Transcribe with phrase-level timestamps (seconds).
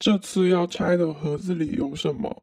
[0.00, 2.42] 这次要拆的盒子里有什么？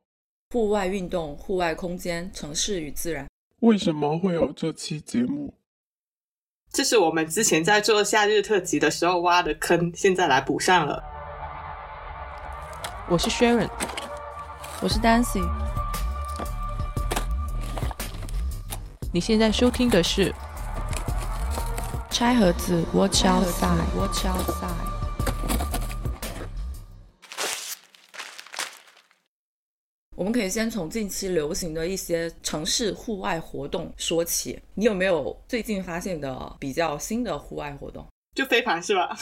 [0.51, 3.25] 户外运动、户外空间、城市与自然。
[3.61, 5.55] 为什么会有这期节目？
[6.71, 11.03] 这是我们之前在做夏日特辑的时候挖的坑，现在来补上了。
[13.09, 13.71] 我是 Sharon，
[14.83, 15.43] 我是 Dancy。
[19.11, 20.29] 你现在收听的是
[22.11, 24.96] 《拆盒子 Watch Outside》，Watch Outside。
[30.17, 34.59] 我们可以先从近期流行的一些城市户外活动说起。
[34.73, 38.03] 你有没有最近发现的比较新的户外活动？
[38.35, 39.15] 就飞盘是吧？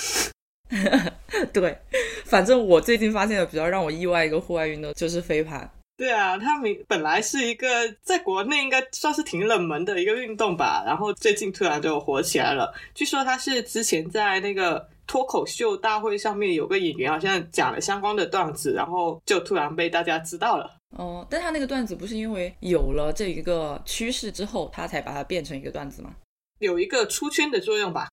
[1.52, 1.77] 对，
[2.23, 5.70] 反正我最近发现的比较让我意外一个户外运动就是飞盘。
[5.98, 7.68] 对啊，它明本来是一个
[8.02, 12.73] 在国内应该算是挺冷门的一个运动吧，然后最近突然就火起来了。
[12.93, 14.88] 据说它是之前在那个。
[15.07, 20.68] 脱口秀大会上面有个演员好像讲了相关的段子，然后就突然被大家知道了。
[20.95, 26.15] 哦，但他那个段子不是因为有了这一个趋势之后，他才把它变成一个段子吗？
[26.60, 28.07] 有一个出圈的作用吧。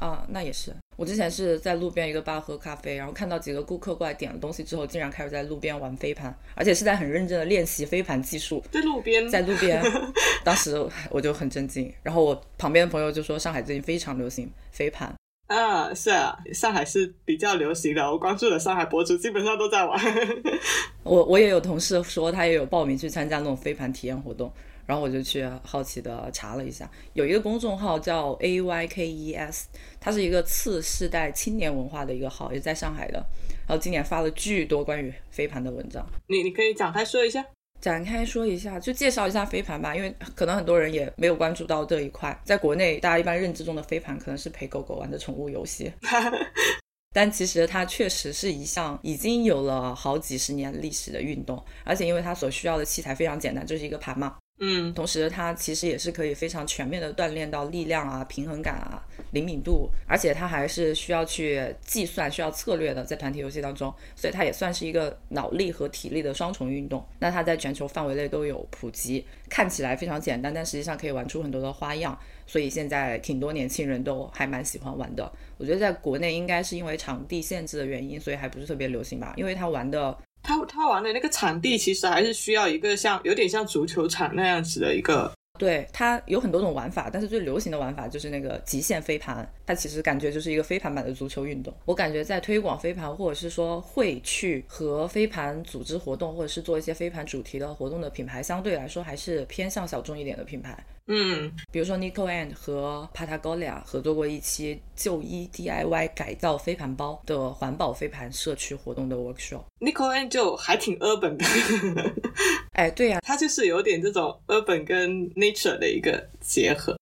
[0.00, 0.72] 啊，那也是。
[0.96, 8.62] 我之前是在路边一个吧喝咖啡，然后看到几个顾客过来点了东西之后，竟然开始在路边玩飞盘，而且是在很认真的练习飞盘技术。
[8.70, 9.82] 在路边，在路边，
[10.44, 10.76] 当时
[11.10, 11.92] 我就很震惊。
[12.04, 15.12] 然后我旁边的朋友就说，上海最近非常流行飞盘。
[15.48, 18.02] 啊，是啊，上海是比较流行的。
[18.08, 19.98] 我关注的上海博主基本上都在玩。
[21.02, 24.52] 我我也有同事说他也有报名去参加那种飞盘体验活动，
[24.84, 29.68] 然后我就去好奇的查了一下，有一个公众号叫 A Y K E S，
[29.98, 33.18] 它是一个次世代青年文化的一个号，也在上海的。
[33.66, 36.06] 然后今年发了巨多关于飞盘的文章。
[36.26, 37.42] 你你可以展开说一下。
[37.80, 42.36] 展开说一下，就介绍一下飞盘吧，因为可能很多人也没有关注到这一块。
[42.44, 45.92] 在国内，大家一般认知中的飞盘可能是陪狗狗玩的宠物游戏，
[47.14, 54.36] 但其实它确实是一项已经有了好几十年历史的运动，而且因为它所需要的器材非常简单，就是一个盘嘛。
[54.60, 67.06] 嗯，同时它其实也是可以非常全面的锻炼到力量啊、平衡感啊、灵敏度，而且它还是需要去计算、需要策略的，在团体游戏当中，所以它也算是一个脑力和体力的双重运动。
[67.20, 75.30] 那它在全球范围内都有普及，看起来非常简单，但实际上可以玩出很多的花样，所以现在挺多年轻人都还蛮喜欢玩的。
[75.56, 80.18] 我觉得在国内应该是因为场地限制的原因，所以还不是特别流行吧，因为它玩的。
[80.48, 91.74] 他他玩的那个场地其实还是需要一个像有点像足球场那样子的一个，对，它有很多种玩法，但是最流行的玩法就是那个极限飞盘，它其实感觉就是一个飞盘版的足球运动。
[91.84, 100.82] 我感觉在推广飞盘，或者是说会去和飞盘组织活动，或者是做一些飞盘主题的活动的品牌，相对来说还是偏向小众一点的品牌。
[101.10, 109.62] 嗯，比如说 Nico and 和 Patagonia 合作过一期旧衣 DIY 改造飞盘包的环保飞盘社区活动的 workshop。
[109.80, 111.44] Nico and 就还挺 urban 的，
[112.76, 116.96] 哎，对呀，它就是有点这种 urban 跟 nature 的一个结合。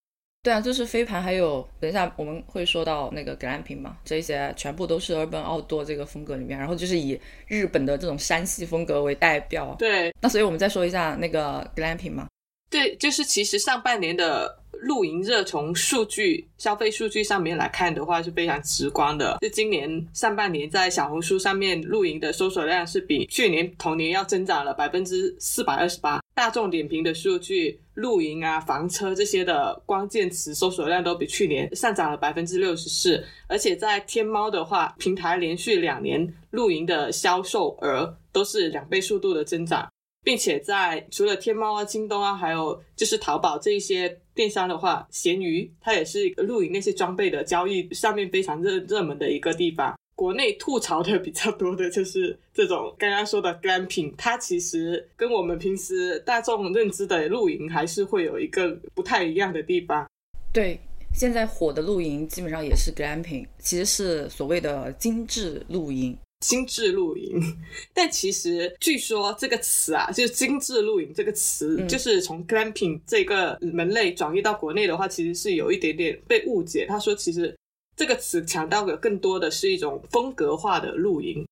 [0.45, 9.75] 对啊，就是飞盘，还有等一下我们会说到那个 glamping 嘛，这些全部都是 urban outdoor 这个风格里面，然后就是以日本的这种山系风格为代表。
[9.77, 12.29] 对，那所以我们再说一下那个 glamping 嘛。
[12.71, 19.39] 对，就是其实上半年的露营热，从数据消费数据上面来看的话，是非常直观的。
[19.41, 26.21] 就今年上半年在小红书上面露营的搜索量是比去年同年要增长了百分之四百二十八。
[26.35, 33.25] 大众点评的数据，露营啊、房车这些的关键词搜索量都比去年上涨了百分之六十四。
[33.47, 39.89] 而且在天猫的话，平台连续两年露营的销售额都是两倍速度的增长。
[40.27, 49.97] 并且在除了天猫啊、京东啊，还有就是淘宝这一些电商的话，闲鱼它也是露营那些装备的交易上面非常热热门的一个地方。
[50.17, 60.05] 国内吐槽的比较多的就是这种刚刚说的 glamping，它其实跟我们平时大众认知的露营还是会有一个不太一样的地方。
[60.53, 60.77] 对，
[61.15, 66.19] 现在火的露营基本上也是 glamping，其实是所谓的精致露营。
[66.41, 67.41] 精致露营，
[67.95, 76.87] 但其实据说这个词啊，就是精致露营这个词，就是从 glamping 这个门类转移到国内的话，其实是有一点点被误解。
[76.89, 77.57] 他说，其实
[77.97, 81.47] 这个词强调的更多的是一种风格化的露营。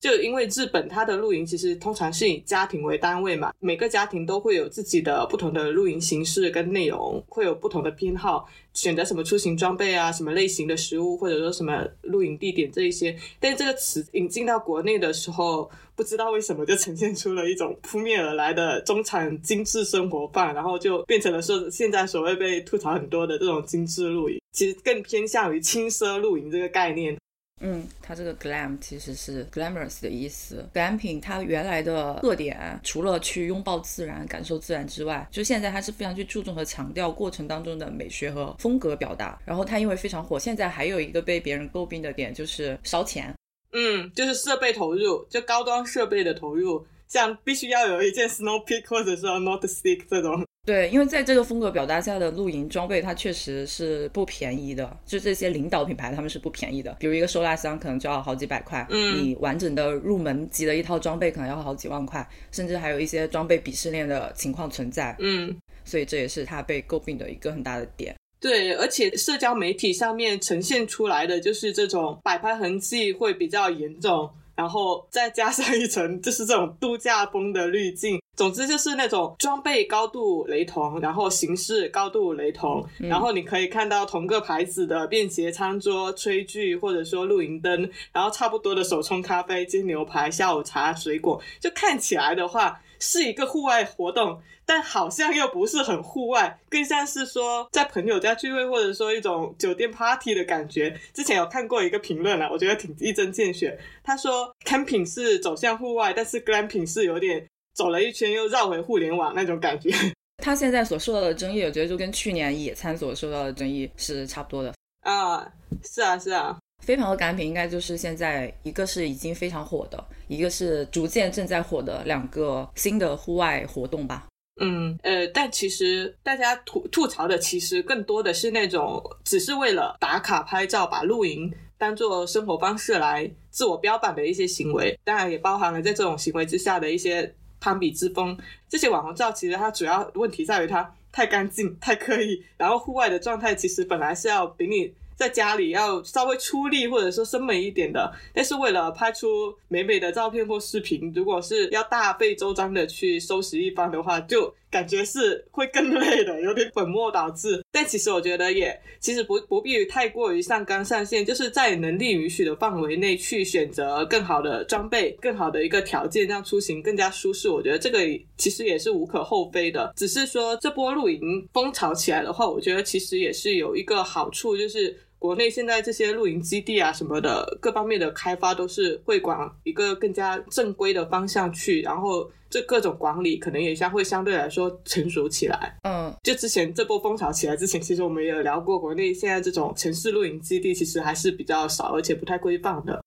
[0.00, 13.14] 就因为日本它的露营其实通常是以家庭为单位嘛，每个家庭都会有自己的不同的露营形式跟内容，会有不同的偏好，选择什么出行装备啊，什么类型的食物，或者说什么露营地点这一些。
[13.38, 27.14] 但是这个词引进到国内的时候，不知道为什么就呈现出了一种扑面而来的中产精致生活范，然后就变成了说现在所谓被吐槽很多的这种精致露营，其实更偏向于轻奢露营这个概念。
[27.60, 30.66] 嗯，它这个 glam 其实是 glamorous 的意思。
[30.74, 39.38] glamping 它原来的特点，除了去拥抱自然、感受自然之外，就现在它是非常去注重和强调过程当中的美学和风格表达。
[39.44, 43.34] 然后它因为非常火，现在还有一个被别人诟病的点就是烧钱。
[43.72, 50.42] 嗯，就是设备投入，就高端设备的投入，像必须要有一件 Snow Peak 或者说 North Stick 这种。
[50.66, 54.96] 对，因为在这个风格表达下的露营装备，它确实是不便宜的。
[55.06, 56.94] 就这些领导品牌，他们是不便宜的。
[57.00, 58.86] 比如一个收纳箱，可能就要好几百块。
[58.90, 65.16] 嗯，你完整的入门级的一套装备，可能要好几万块，甚至还有一些装备鄙视链的情况存在。
[65.18, 68.14] 嗯，所以这也是它被诟病的一个很大的点。
[68.38, 74.30] 对，而且社交媒体上面呈现出来的就是这种摆拍痕迹会比较严重。
[74.60, 78.20] 然后再加上一层， 就是这种度假风的滤镜。
[78.36, 94.40] 总之就是那种装备高度雷同，然后形式高度雷同，然后你可以看到同个牌子的便携餐桌、炊具或者说露营灯，然后差不多的手冲咖啡、煎牛排、下午茶、水果，就看起来的话是一个户外活动。
[94.66, 100.96] 但好像又不是很户外，更像是说在朋友家聚会，或者说一种酒店 party 的感觉。
[101.12, 103.76] 之前有看过一个评论啊，我觉得挺一针见血。
[104.04, 107.44] 他说 camping 是走向户外，但是 glamping 是有点
[107.74, 109.90] 走了一圈又绕回互联网那种感觉。
[110.36, 115.52] 他现在所受到的争议，我觉得就跟去年野餐所受到的争议是差不多的啊。
[115.82, 116.56] 是啊，是啊。
[116.80, 124.26] 飞盘和感品应该就是现在一个是已经非常火的，一个是逐渐正在火的两个新的户外活动吧。
[124.60, 134.98] 嗯，呃，但其实大家吐吐槽的，其实更多的是那种只是为了打卡拍照，把露营当做生活方式来自我标榜的一些行为。
[135.02, 138.36] 当然，也包含了在这种行为之下的一些攀比之风。
[138.68, 144.92] 这些网红照其实它主要问题在于它太干净、太刻意，然后户外的状态其实本来是要比你。
[145.20, 157.62] 在家里要稍微出力或者说生美一点的，但是为了拍出美美的照片或视频，如果是要大费周章的去收拾一番的话，就感觉是会更累的，有点本末倒置。
[157.70, 167.50] 但其实我觉得也其实不不必太过于上纲上线，就是在能力允许的范围内去选择更好的装备、更好的一个条件，让出行更加舒适。
[167.50, 167.98] 我觉得这个
[168.38, 169.92] 其实也是无可厚非的。
[169.96, 174.96] 只是说这波露营风潮起来的话，我觉得其实也是有一个好处，就是。
[175.20, 185.76] 国内现在这些露营基地啊什么的，各方面的开发都是会往一个更加正规的方向去，然后这各种管理可能也相会相对来说成熟起来。
[185.82, 193.04] 嗯，就之前这波风潮起来之前，其实我们也聊过，国内现在这种城市露营基地其实还是比较少，而且不太规范的。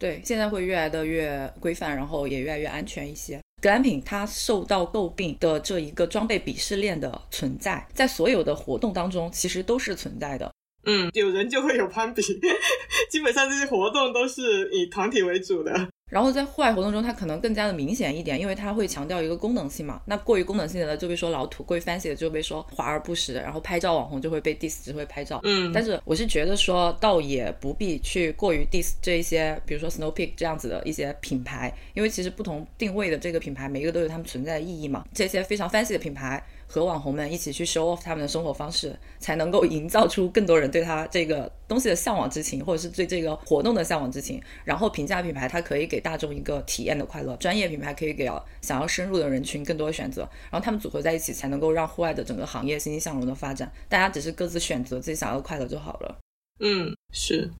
[0.00, 3.40] 对，现在会越来的越规范，然后也越来越安全一些。
[3.60, 10.48] Glamping 它受到诟病的这一个装备鄙视链的存在，在所有的活动当中其实都是存在的。
[10.88, 12.22] 嗯，有人就会有攀比，
[13.10, 15.88] 基本上这些活动都是以团体为主的。
[16.10, 20.00] 然后在户外活动中，它可能更加的明显一点，因为它会强调一个功能性嘛。
[20.06, 25.38] 那过于功能性的就被说老土，过于 fancy 的就被说华而不实，然后拍照网红就会被 diss，只会拍照。
[25.44, 35.04] 嗯，但是我是觉得说，倒也不必去过于 diss 这一些，比如说 Snow Peak 这样子的一些品牌，因为其实不同定位的这个品牌，每一个都有他们存在的意义嘛。
[35.12, 36.42] 这些非常 fancy 的品牌。
[36.68, 44.40] 和网红们一起去 show off 他们的生活方式，才能够营造出更多人对他这个东西的向往之情，或者是对这个活动的向往之情。
[44.64, 48.30] 然后平价品牌它可以给大众一个体验的快乐，专业品牌可以给
[48.60, 50.28] 想要深入的人群更多的选择。
[50.50, 53.72] 然后他们组合在一起，才能够让户外的整个行业欣欣向荣的发展。
[53.88, 56.18] 大家只是各自选择自己想要的快乐就好了。
[56.60, 57.50] 嗯，是。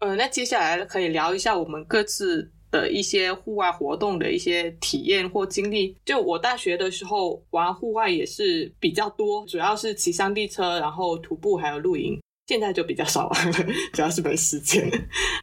[0.00, 2.52] 嗯，那接下来可以聊一下我们各自。
[2.70, 12.18] 的一些户外活动的一些体验或经历，就我大学的时候玩户外也是比较多，主要是骑山地车，然后徒步还有露营。
[12.48, 13.52] 现在就比较少玩了，
[13.92, 14.90] 主要是没时间。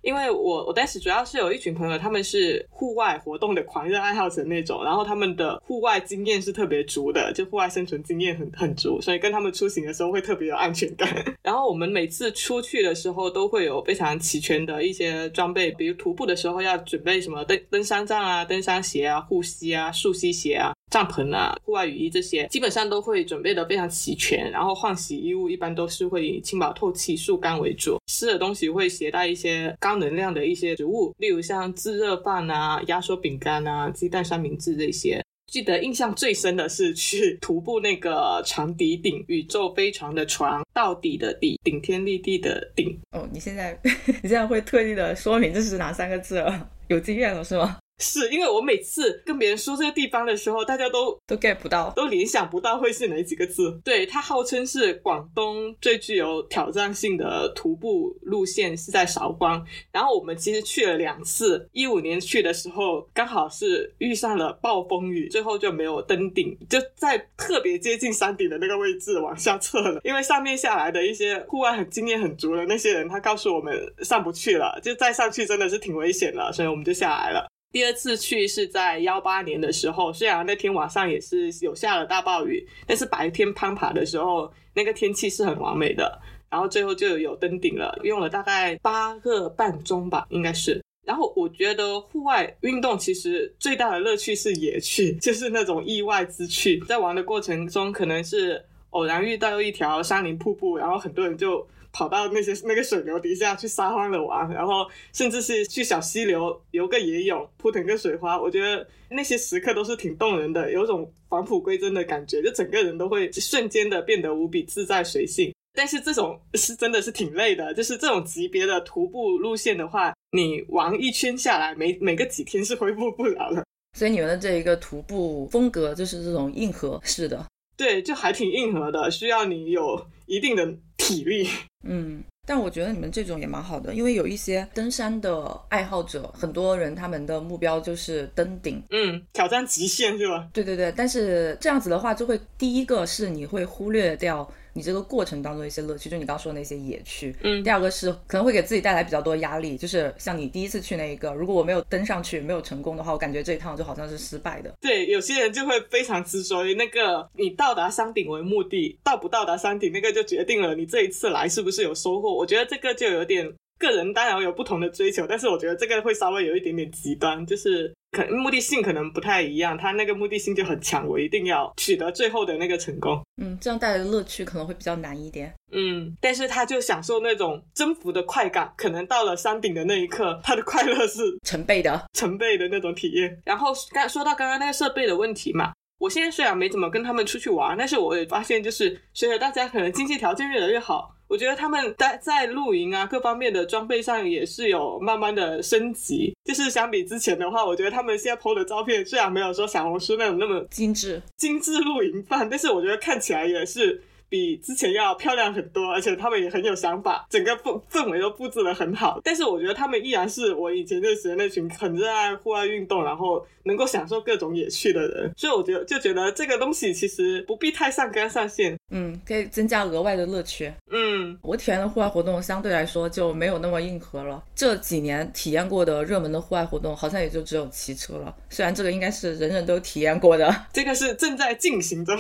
[0.02, 11.08] 因为我我当时主要是有一群朋友，他们是户外活动的狂热爱好者那种，然后他们的户外经验是特别足的，就户外生存经验很很足，所以跟他们出行的时候会特别有安全感。
[11.44, 20.74] 然后我们每次出去的时候都会有非常齐全的一些装备，比如徒步的时候要准备什么登登山杖啊、登山鞋啊、护膝啊、束膝鞋啊。
[20.96, 24.50] 帐篷啊，户外雨衣这些基本上都会准备的非常齐全。
[24.50, 27.98] 然后换洗衣物一般都是会以轻薄透气、速干为主。
[28.08, 35.22] 吃的东西会携带一些高能量的一些食物，例如像自热饭啊、压缩饼干啊、鸡蛋三明治这些。
[35.52, 42.98] 记得印象最深的是去徒步那个船底顶宇宙飞船的船，到底的底，顶天立地的顶。
[43.12, 46.70] 哦，你现在 你现在会特地的说明这是哪三个字了？
[46.88, 47.80] 有经验了是吗？
[47.98, 51.92] 是因为我每次跟别人说这个地方的时候，大家都都 get 不到。
[51.96, 53.80] 都联想不到会是哪几个字。
[53.84, 59.62] 对，它号称是广东最具有挑战性的徒步路线，是在韶关。
[59.92, 70.02] 然后我们其实去了两次，一五年去的时候刚好是遇上了暴风雨，最后就没有登顶，就在特别接近山顶的那个位置往下撤了。
[70.04, 73.74] 因为上面下来的一些户外很经验很足的那些人，他告诉我们
[74.04, 77.48] 上不去了，就再上去真的是挺危险的，所以我们就下来了。
[77.72, 86.22] 第二次去是在幺八年的时候，虽然那天晚上也是有下了大暴雨，但是白天攀爬的时候，那个天气是很完美的。
[86.50, 90.82] 然后最后就有登顶了，用了大概八个半钟吧，应该是。
[91.06, 96.80] 然后我觉得户外运动其实最大的乐趣是野趣，就是那种意外之趣。
[96.88, 101.68] 在玩的过程中，可能是偶然遇到一条山林瀑布，然后很多人就。
[101.96, 115.54] 跑到那些那个水流底下去撒欢的玩，然后甚至是去小溪流游个野泳，扑腾个水花，我觉得那些时刻都是挺动人的，有种返璞归真的感觉，就整个人都会瞬间的变得无比自在随性。
[115.74, 123.64] 但是这种是真的是挺累的，就是这种级别的徒步路线的话，你玩一圈下来，每每个几天是恢复不了的。
[123.98, 127.46] 所以你们的这一个徒步风格就是这种硬核式的，
[127.78, 130.66] 对，就还挺硬核的，需要你有一定的
[130.98, 131.50] 体力。
[131.84, 140.48] 嗯，但我觉得你们这种也蛮好的，因为有一些登山的爱好者，很多人他们的目标就是登顶，嗯，挑战极限是吧？
[140.52, 144.50] 对对对，但是这样子的话，就会第一个是你会忽略掉。
[144.76, 147.34] 你这个过程当中一些乐趣，就你刚说的那些野趣。
[147.44, 154.74] 嗯，第二个是可能会给自己带来比较多压力，就是像你第一次去那一个，如果我没有登上去，没有成功的话，我感觉这一趟就好像是失败的。
[154.82, 162.34] 对，有些人就会非常执着于那个你到达山顶为目的，到不到达山顶那个就决定了你这一次来是不是有收获。
[162.34, 167.94] 我觉得这个就有点个人当然有不同的追求，但是我觉得这个会稍微有一点点极端，就是。
[168.12, 173.22] 可目的性可能不太一样，他那个目的性就很强，我一定要取得最后的那个成功。
[173.42, 175.54] 嗯，这样带来的乐趣可能会比较难一点。
[175.74, 183.38] 嗯，但是他就享受那种征服的快感，可能到了山顶的那一刻，他的快乐是成倍的，成倍的那种体验。
[183.44, 191.16] 然后刚说到刚刚那个设备的问题嘛，我现在虽然没怎么跟他们出去玩，但是我也发现，就是随着大家可能经济条件越来越好。
[191.28, 204.04] 我觉得他们在在露营啊各方面的装备上也是有慢慢的升级，就是相比之前的话，我觉得他们现在 PO 的照片虽然没有说小红书那种那么精致精致露营范，但是我觉得看起来也是。
[204.30, 209.20] 比之前要漂亮很多，而且他们也很有想法，整个氛氛围都布置的很好。
[209.24, 215.32] 但是我觉得他们依然是我以前认识的那群很热爱户外运动，然后能够享受各种野趣的人。
[215.38, 220.74] 所以我觉得就觉得这个东西其实不必太上纲上线，嗯，可以增加额外的乐趣。
[220.92, 224.44] 嗯，我体验的户外活动相对来说就没有那么硬核了。
[224.56, 228.36] 这几年体验过的热门的户外活动，好像也就只有骑车了。
[228.50, 232.18] 虽然这个应该是人人都体验过的，这个是正在进行中，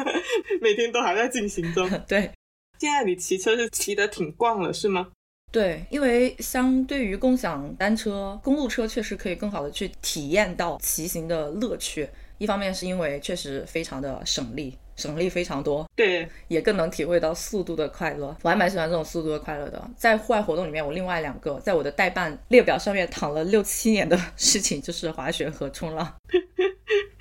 [0.60, 1.41] 每天都还在进。
[1.42, 2.30] 进行中， 对。
[2.78, 5.08] 现在你骑车是骑得挺逛了，是吗？
[5.50, 12.08] 对，因为相对于共享单车，公路车确实可以更好的去体验到骑行的乐趣。
[12.38, 15.88] 一方面是因为确实非常的省力，省力非常多。
[15.94, 18.36] 对，也更能体会到速度的快乐。
[18.42, 19.90] 我还蛮喜欢这种速度的快乐的。
[19.96, 26.12] 在户外活动里面，我另外两个在我的代办列表上面躺了六七年的事情，就是滑雪和冲浪。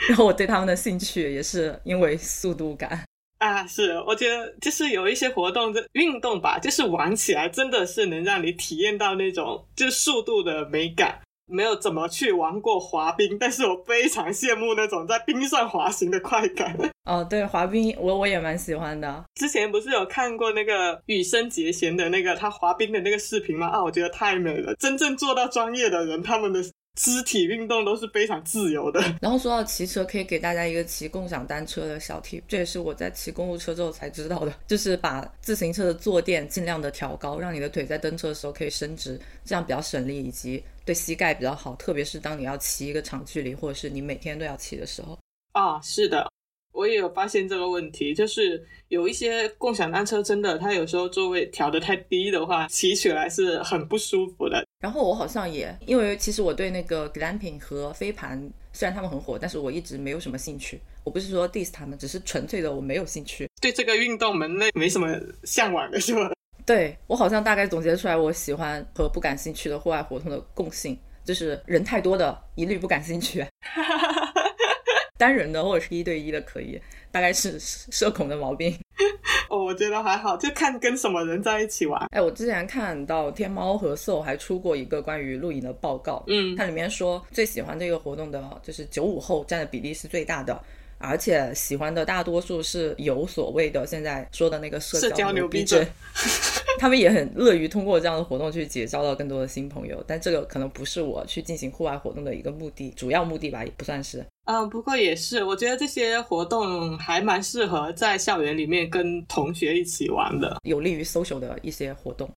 [0.08, 3.04] 然后我对他们的兴趣也是因为速度感。
[3.42, 11.20] 啊，是，我觉得就是有一些活动这运动吧，就是玩起来真的是能让你体验到那种就是速度的美感。
[11.48, 16.78] 没有怎么去玩过滑冰，但是我非常羡慕那种在冰上滑行的快感。
[17.04, 19.26] 哦，对，滑冰我我也蛮喜欢的。
[19.34, 23.68] 之前不是有看过那个羽生结弦的那个他滑冰的那个视频吗？
[23.68, 24.74] 啊，我觉得太美了。
[24.76, 26.62] 真正做到专业的人，他们的。
[26.96, 29.02] 肢体运动都是非常自由的。
[29.22, 41.76] 然后说到骑车，可以给大家一个骑共享单车的小 tip，这也是我在骑公路车之后才知道的，就是把自行车的坐垫尽量的调高，让你的腿在蹬车的时候可以伸直，这样比较省力，以及对膝盖比较好。
[41.76, 45.18] 特别是当你要骑一个长距离，或者是你每天都要骑的时候。
[45.54, 46.30] 啊，是的。
[46.74, 54.66] 我也有发现这个问题，就是有一些共享单车真的，它有时候座位调的太低的话，骑起来是很不舒服的。
[54.82, 60.82] 然后我好像也，因为其实我对那个 glamping 和飞盘，虽然他们很火，但是我一直没有什么兴趣。
[61.04, 63.48] 我不是说 diss 他们，只是纯粹的我没有兴趣。
[63.62, 65.08] 对这个运动门类没什么
[65.44, 66.32] 向往的是吧？
[66.66, 73.46] 对我好像大概总结出来，我喜欢和不感兴趣的户外活动的共性，就是人太多的一律不感兴趣。
[75.18, 78.78] 单人的或者是一对一的可以，大概是社恐的毛病。
[79.50, 82.02] 哦，我觉得还好，就看跟什么人在一起玩。
[82.12, 90.58] 哎，我之前看到天猫和搜还出过一个关于露营的报告，嗯它里面说最喜欢这个活动的就是九五后占的比例是最大的，
[91.00, 95.90] 而且喜欢的大多数是有所谓的现在说的那个社社交牛牛逼症症，
[96.80, 104.26] 他们也很乐于通过这样的活动去结交到更多的新朋友，但这个可能不是我去进行户外活动的一个目的，主要目的吧，也不算是。
[104.46, 110.58] 嗯，不过也是，我觉得这些活动还蛮适合在校园里面跟同学一起玩的。
[110.64, 112.30] 有利于 social 的一些活动。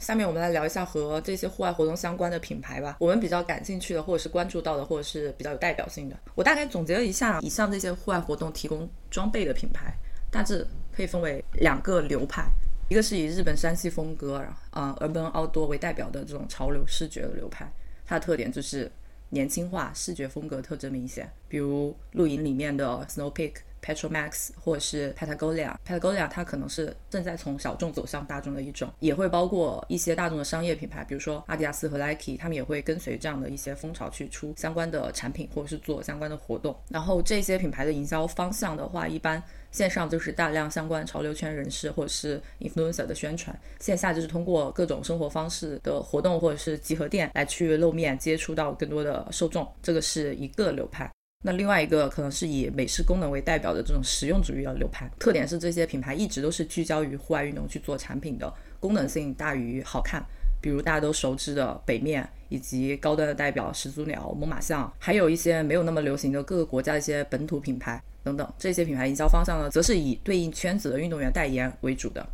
[0.00, 2.96] 下面我们来聊一下和这些户外活动相关的品牌吧。
[2.98, 6.16] 我们比较感兴趣的，或者是关注到的，或者是比较有代表性的。
[6.34, 9.94] 我大概总结了一下以上这些户外活动提供装备的品牌，
[10.28, 12.44] 大致可以分为两个流派。
[12.88, 14.36] 一个是以日本山系风格，
[14.70, 17.66] 啊、呃，urban outdoor 为代表的这种潮流视觉的流派，
[18.04, 18.90] 它的特点就是
[19.30, 25.74] 年轻化，视觉风格特征明显，比如露营里面的 Snow Peak、Petromax 或者是 Patagonia。
[25.86, 36.76] Patagonia 它可能是正在从小众走向大众的一种，也会包括一些大众的商业品牌，比如说阿迪达斯和 Nike，他们也会跟随这样的一些风潮去出相关的产品或者是做相关的活动。
[36.90, 39.42] 然后这些品牌的营销方向的话，一般
[39.72, 51.10] 线上就是大量相关潮流圈人士或者是 influencer 的宣传，线下就是通过各种生活方式的活动或者是集合店来去露面，接触到更多的受众，这个是一个流派。
[51.44, 60.22] 那另外一个可能是以美式功能为代表的这种实用主义的流派，特点是这些品牌一直都是聚焦于户外运动去做产品的，功能性大于好看。
[60.60, 68.52] 比如大家都熟知的北面，以及高端的代表始祖鸟、猛犸象，还有一些没有那么流行的各个国家的一些本土品牌等等。
[68.58, 72.26] 这些品牌营销方向呢，则是以对应圈子的运动员代言为主的。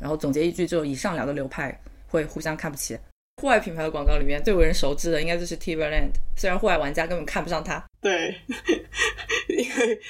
[0.00, 2.98] 然后总结一句，就以上两个流派会互相看不起。
[3.40, 7.84] 户外品牌的广告里面最为人熟知的应该就是 Timberland，虽然户外玩家根本看不上它。
[8.00, 8.34] 对，
[9.48, 10.00] 因为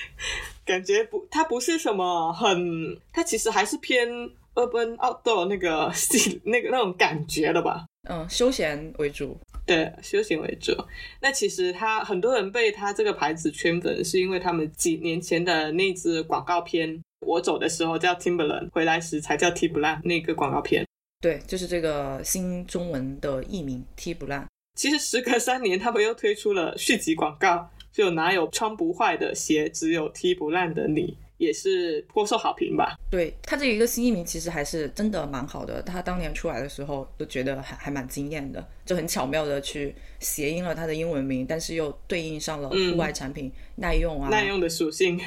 [0.65, 4.09] 感觉不，它不是什么很，它其实还是偏
[4.55, 7.85] urban outdoor 那个 系那个那种感觉的吧。
[8.09, 9.37] 嗯，休闲为主。
[9.67, 10.73] 对，休闲为主。
[11.21, 17.03] 那其实他很多人被他这个牌子圈粉，是因为他们几年前的那支广告片。
[17.27, 20.87] 我走的时候叫 Timberland，回来时才叫 Timberland 那个广告片。
[21.21, 24.47] 对，就是这个新中文的译名 T 不烂。
[24.77, 32.97] 其实时隔三年，他们又推出了续集广告，就哪有穿不坏的鞋，只有踢不烂的你，也是颇受好评吧。
[33.11, 45.21] 对他这一个新译名其实还是真的蛮好的，他当年出来的时候都觉得还还蛮惊艳的，就很巧妙的去谐音了他的英文名，但是又对应上了户外产品、耐用啊，耐用的属性。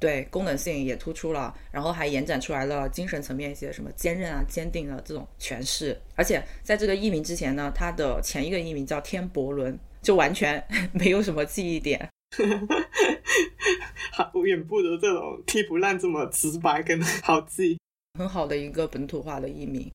[0.00, 5.98] 对功能性也突出了，然后还延展出来了精神层面一些什么坚韧啊、坚定的这种诠释。
[6.14, 12.06] 而且在这个译名之前呢，它的前一个译名叫天伯伦，就完全 没有什么记忆点。
[12.36, 12.88] 哈哈
[14.12, 17.78] 好，远不如这种踢不烂这么直白跟好记。
[18.18, 19.90] 很好的一个本土化的译名。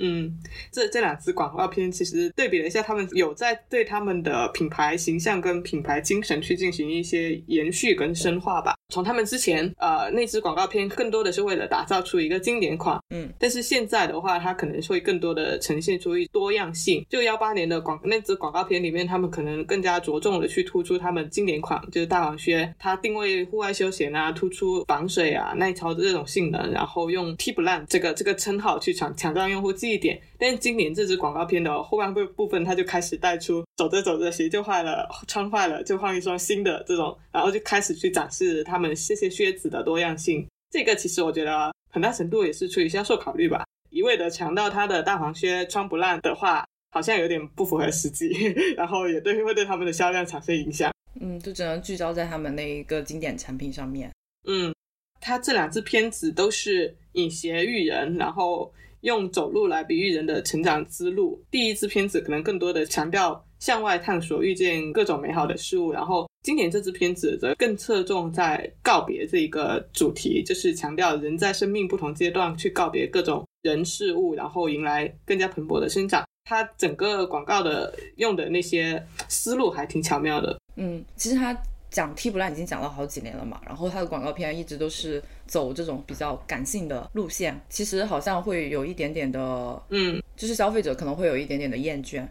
[0.00, 0.32] 嗯，
[0.72, 8.74] 这这两支广告片其实对比了一下，他们有在对他们的品牌形象跟品牌精神去进行一些延续跟深化吧。
[8.92, 17.04] 从他们之前呃那支广告片更多的是为了打造出一个经典款，嗯，但是现在的话，它可能会更多的呈现出一多样性。
[17.08, 30.20] 就幺八年的广那支广告片里面，他们可能更加着重的去突出他们经典款，就是大黄靴，它定位户外休闲啊，突出防水啊、耐潮的这种性能，然后用 T 不烂这个这个称号去强强调用户记忆点。
[30.38, 40.46] 但是今年这支广告片的后半部部分，它就开始带出走着走着鞋就坏了，穿坏了就换一双新的这种，然后就开始去展示他们这些靴子的多样性。
[40.70, 48.28] 这个其实我觉得很大程度也是出于销售考虑吧，一味的强调它的大黄靴穿不烂的话，好像有点不符合实际，
[48.76, 50.92] 然后也对会对他们的销量产生影响。
[51.20, 54.10] 嗯，就只能聚焦在他们那一个经典产品上面。
[54.46, 54.72] 嗯，
[55.20, 61.42] 他这两支片子都是以鞋育人，然后用走路来比喻人的成长之路。
[61.50, 76.24] 第一支片子可能更多的强调向外探索，遇见各种美好的事物，然后今年这支片子则更侧重在告别这一个主题，就是强调人在生命不同阶段去告别各种人事物，然后迎来更加蓬勃的生长。
[76.44, 80.58] 它整个广告的用的那些思路还挺巧妙的。
[80.76, 81.56] 嗯，其实它
[81.90, 92.26] 讲 T 不烂已经讲了好几年了嘛，然后他的广告片一直都是走这种比较感性的路线，其实好像会有一点点的，嗯，就是消费者可能会有一点点的厌倦。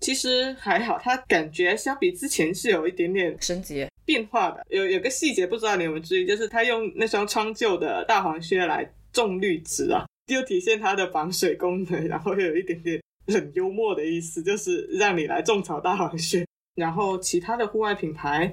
[0.00, 4.64] 其实还好，它感觉相比之前是有一点点升级，变化的。
[4.68, 16.44] 有有个细节不知道你有没有注意，就是他用那双穿旧的大黄靴来种绿植啊，又体现它的防水功能，然后又有一点点很幽默的意思，就是让你来种草大黄靴。
[16.74, 18.52] 然后其他的户外品牌，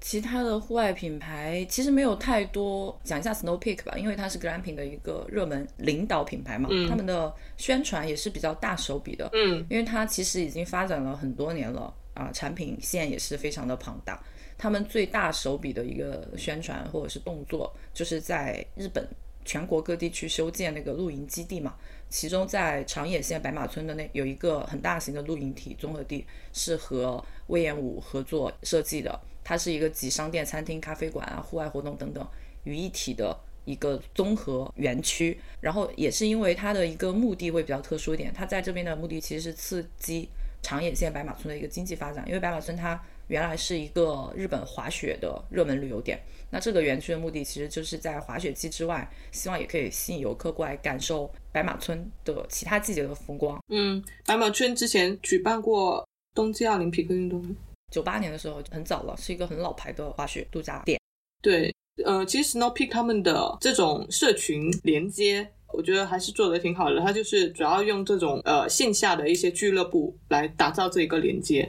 [0.00, 14.22] 其他的户外品牌其实没有太多，讲一下 Snow Peak 吧，因为它是 glamping 的一个热门领导品牌嘛，嗯他们的宣传也是比较大手笔的，嗯因为它其实已经发展了很多年了啊，产品线也是非常的庞大。
[14.56, 19.06] 他们最大手笔的一个宣传或者是动作，就是在日本
[19.44, 21.74] 全国各地去修建那个露营基地嘛。
[22.08, 29.20] 其中在长野县白马村的那有一个很大型的露营体综合地，是和魏延武合作设计的。
[29.48, 32.28] 它是一个集商店、餐厅、咖啡馆啊、户外活动等等
[32.64, 33.34] 于一体的
[33.64, 35.40] 一个综合园区。
[35.62, 40.28] 然后也是因为它的一个目的会比较特殊一点，它在这边的目的其实是刺激
[40.60, 46.20] 长野县白马村的一个经济发展，因为白马村它原来是一个日本滑雪的热门旅游点。
[46.50, 53.58] 那这个园区的目的其实就是在滑雪季之外，希望也可以吸引游客过来感受白马村的其他季节的风光。
[53.68, 57.48] 嗯，白马村之前举办过冬季奥林匹克运动会。
[57.90, 61.00] 九八年的时候很早了，是一个很老牌的滑雪度假店。
[61.40, 61.74] 对，
[62.04, 67.00] 呃，其实 Snow Peak 他们的这种社群连接，我觉得还是做得挺好的。
[67.00, 71.68] 它就是主要用这种呃线下的一些俱乐部来打造这一个连接。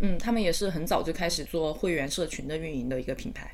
[0.00, 3.52] 嗯，他们也是很早就开始做会员社群的运营的一个品牌。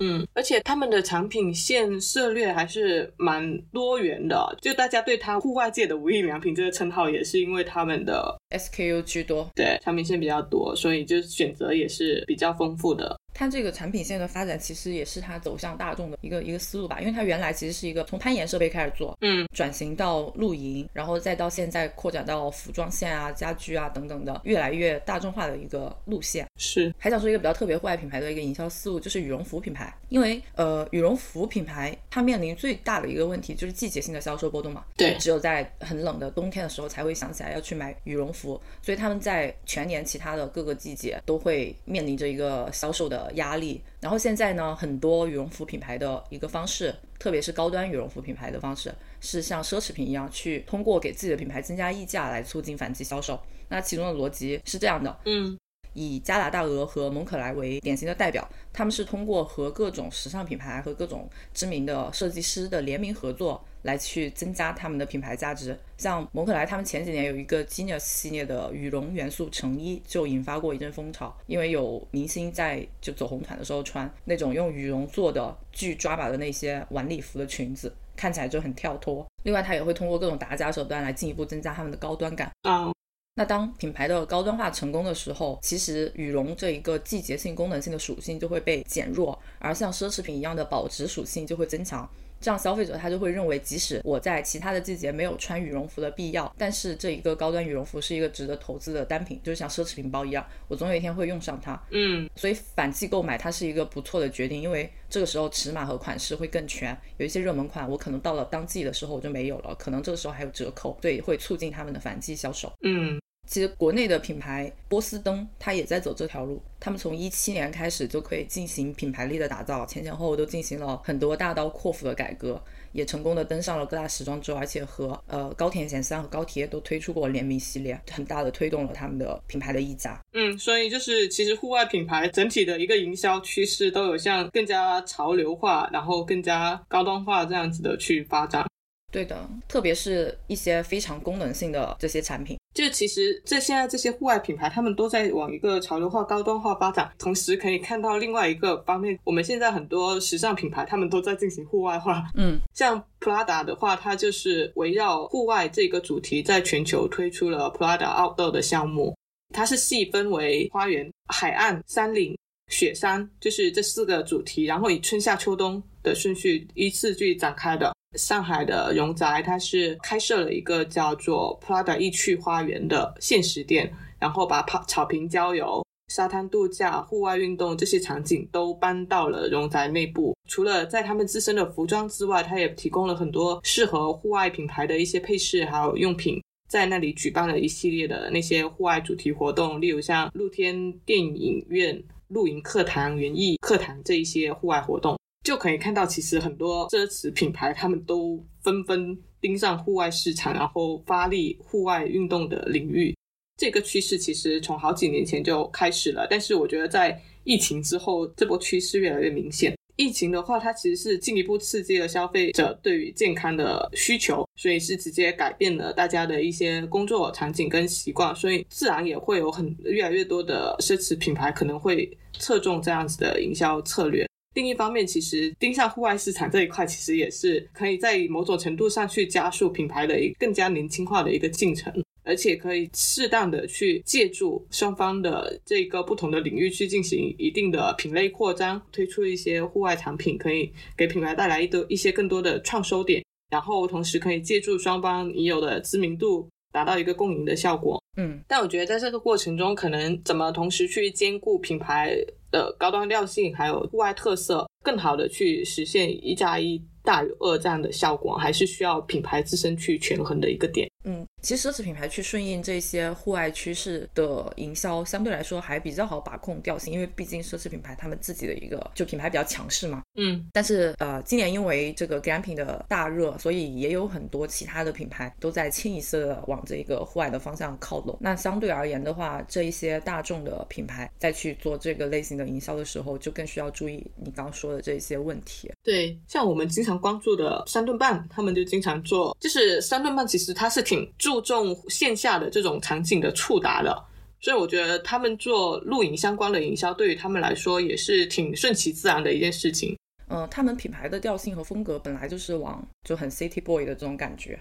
[0.00, 13.16] 嗯，而且他们的产品线涉略还是蛮多元的，就大家对它户外界的无印良品这个称号，也是因为他们的 SKU 居多，对产品线比较多，所以就是选择也是比较丰富的。
[13.32, 26.46] 它这个产品线的发展其实也是它走向大众的一个一个思路吧，因为它原来其实是一个从攀岩设备开始做，嗯，转型到露营，然后再到现在扩展到服装线啊、家居啊等等的越来越大众化的一个路线。
[26.56, 35.16] 是，还想说一个比较特别户外品牌的一个营销思路，就是羽绒服品牌，因为呃羽绒服品牌它面临最大的一个问题就是季节性的销售波动嘛，对。
[35.20, 43.82] 只有在很冷的冬天的时候才会想起来要去买羽绒服，所以他们在全年其他的各个季节都会面临着一个销售的压力。
[44.00, 53.38] 然后现在呢，很多羽绒服品牌的一个方式，特别是高端羽绒服品牌的方式，是像奢侈品一样去通过给自己的品牌增加溢价来促进反季销售。
[53.68, 55.56] 那其中的逻辑是这样的，嗯
[55.94, 65.78] 以加拿大鹅和蒙可莱为典型的代表，他们是通过和各种时尚品牌和各种知名的设计师的联名合作，来去增加他们的品牌价值。
[65.96, 77.92] 像蒙可莱，他们前几年有一个 Genius 系列的羽绒元素成衣，就引发过一阵风潮，因为有明星在就走红毯的时候穿那种用羽绒做的巨抓把的那些晚礼服的裙子。
[78.16, 79.26] 看起来就很跳脱。
[79.44, 82.50] 另外，它也会通过各种打假手段来进一步增加他们的高端感。
[82.64, 82.92] 啊，
[83.40, 92.06] 那当品牌的高端化成功的时候，其实羽绒这一个季节性、功能性的属性就会被减弱，而像奢侈品一样的保值属性就会增强。
[92.38, 101.82] 这样消费者他就会认为，即使我在其他的季节没有穿羽绒服的必要，但是这一个高端羽绒服是一个值得投资的单品，就是像奢侈品包一样，我总有一天会用上它。
[101.92, 112.70] 嗯所以反季购买它是一个不错的决定，因为这个时候尺码和款式会更全，有一些热门款我可能到了当季的时候我就没有了，可能这个时候还有折扣，所以会促进他们的反季销售。
[112.82, 113.18] 嗯
[113.50, 116.62] 其实国内的品牌波司登，它也在走这条路。
[116.78, 130.20] 他们从一七年开始就可以进行品牌力的打造，前前后后都进行了很多大刀阔斧的改革，也成功的登上了各大时装周，而且和呃高田贤三和高铁都推出过联名系列，很大的推动了他们的品牌的溢价。
[130.32, 138.64] 嗯，所以就是其实户外品牌整体的一个营销趋势都有向更加潮流化，然后更加高端化这样子的去发展。
[139.10, 139.36] 对的，
[139.66, 142.56] 特别是一些非常功能性的这些产品。
[142.80, 152.24] 就其实这现在这些户外品牌，他们都在往一个潮流化、高端化发展，同时可以看到另外一个方面，我们现在很多时尚品牌，他们都在进行户外化。
[152.34, 159.14] 嗯，像 Prada 的话，它就是围绕户外这个主题，在全球推出了 Prada Outdoor 的项目。
[159.52, 162.38] 它是细分为花园、海岸、山岭、
[162.68, 167.92] 雪山，就是这四个主题，然后以春夏秋冬的顺序依次去展开的。
[168.16, 180.36] 上海的荣宅，它是开设了一个叫做 Prada 易趣花园的限时店，然后把草草坪郊游、沙滩度假、户外运动这些场景都搬到了荣宅内部。
[180.48, 186.42] 除了在他们自身的服装之外，它也提供了很多适合户外品牌的一些配饰还有用品。
[186.68, 195.16] 在那里举办了一系列的那些户外主题活动，例如像露天电影院、露营课堂、园艺课堂这一些户外活动。
[195.50, 203.12] 就可以看到，其实很多奢侈品牌他们都纷纷盯上户外市场，然后发力户外运动的领域。
[203.56, 209.74] 这个趋势其实从好几年前就开始了，但是我觉得在疫情之后，这波趋势越来越明显。
[209.96, 224.24] 疫情的话，它其实是进一步刺激了消费者对于健康的需求，所以是直接改变了大家的一些工作场景跟习惯，所以自然也会有很越来越多的奢侈品牌可能会侧重这样子的营销策略。
[224.54, 231.92] 另一方面，其实盯上户外市场这一块，其实也是可以在某种程度上去加速品牌的一更加年轻化的一个进程。
[232.22, 248.00] 而且可以适当的去借助双方的这个不同的领域去进行一定的品类扩张，推出一些户外产品，可以给品牌带来一多一些更多的创收点，然后同时可以借助双方已有的知名度，达到一个共赢的效果。
[248.16, 252.14] 嗯，但我觉得在这个过程中，可能怎么同时去兼顾品牌
[252.50, 260.89] 的高端调性，还有户外特色，更好的去实现一加一大于二这样的效果，还是需要品牌自身去权衡的一个点。
[261.04, 270.02] 嗯，其实奢侈品牌去顺应这些户外趋势的营销，相对来说还比较好把控调性，因为毕竟奢侈品牌他们自己的一个就品牌比较强势嘛。
[270.16, 278.18] 嗯，但是呃，今年因为这个 glamping 的大热，所以也有很多其他的品牌都在清一色的往这个户外的方向靠拢。
[278.20, 285.72] 那相对而言的话，这一些大众的品牌再去做这个类型的营销的时候，就更需要注意你刚刚说的这些问题。
[285.82, 293.96] 对，像我们经常关注的三顿半，他们就经常做，就是三顿半其实它是挺注重线下的这种场景的触达的，
[294.40, 299.96] 所以我觉得他们做露营相关的营销，对于他们来说也是挺顺其自然的一件事情。
[300.26, 304.58] 嗯、他们品牌的调性和风格本来就是往就很 city boy 的这种感觉。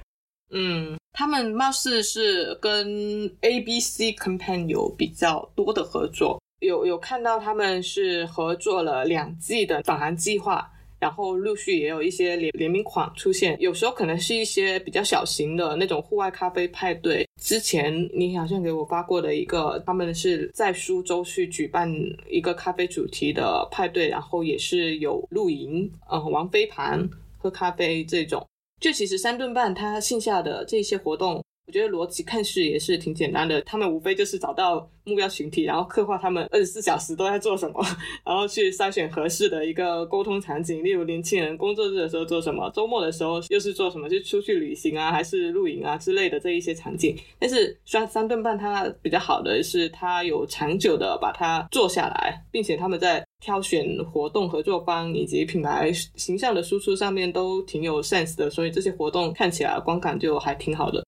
[0.52, 10.72] 嗯，他们貌似是跟 ABC Campaign 有比较多的合作，有有看到他们是合作了两季的返航计划。
[11.00, 17.28] 然后陆续也有一些联联名款出现，有时候可能是一些比较小型的那种户外咖啡派对。
[17.42, 21.90] 之前你好像给我发过的一个，他们是在苏州去举办
[22.30, 27.08] 一个咖啡主题的派对，然后也是有露营，呃，玩飞盘、
[27.38, 28.46] 喝咖啡这种。
[28.82, 31.44] 就其实三顿半它线下的这些活动。
[31.70, 37.80] 我觉得逻辑看似也是挺简单的，他们无非就是找到目标群体，然后刻画他们二十四小时都在做什么，
[38.26, 40.84] 然后去筛选合适的一个沟通场景。
[40.84, 47.16] 例如年轻人工作日的时候做什么，周末的时候又是做什么，就出去旅行啊，还是露营啊之类的这一些场景。
[47.38, 61.06] 但是虽然三顿半它比较好的是，它有长久的把它做下来，并且他们在挑选活动合作方以及品牌形象的输出上面都挺有 sense 的，所以这些活动看起来观感就还挺好的。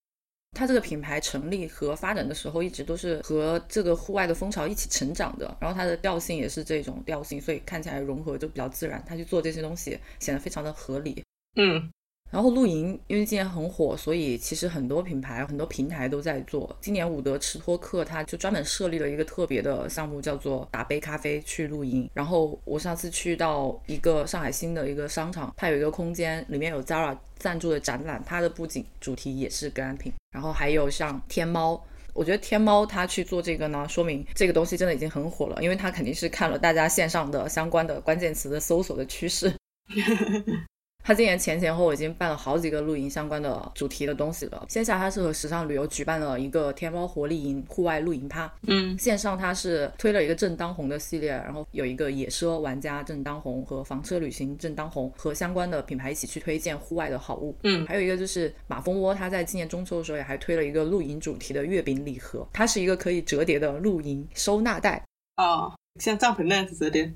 [0.52, 9.04] 它这个品牌成立和发展的时候，一直都是和这个户外的风潮一起成长的，然后它的调性也是这种调性，所以看起来融合就比较自然。
[9.08, 11.24] 他去做这些东西显得非常的合理。
[11.56, 11.90] 嗯，
[12.30, 16.78] 然后露营，因为今年很火，所以其实很多品牌、很多平台都在做。
[16.82, 22.10] 今年伍德吃托克，他就专门设立了一个特别的项目，叫做打杯咖啡去露营。
[22.14, 30.12] 然后我上次去到一个上海新的一个商场，它有一个空间，里面有 Zara 赞助的展览，它的布景主题也是 glamping。
[30.32, 31.82] 然后还有像天猫。
[32.14, 39.54] 我觉得天猫它去做这个呢，说明这个东西真的已经很火了，因为它肯定是看了大家线上的相关的关键词的搜索的趋势。
[41.04, 44.66] 他今年前前后后已经办了好几个露营相关的主题的东西了。
[44.70, 65.04] 线下他是和时尚旅游举办了一个天猫活力营户外露营趴，嗯，线上他是推了一个正当红的系列，然后有一个野奢玩家正当红和房车旅行正当红和相关的品牌一起去推荐户外的好物，嗯还有一个就是马蜂窝，他在今年中秋的时候也还推了一个露营主题的月饼礼盒，它是一个可以折叠的露营收纳袋。
[65.38, 67.12] 哦，像帐篷那样子折叠。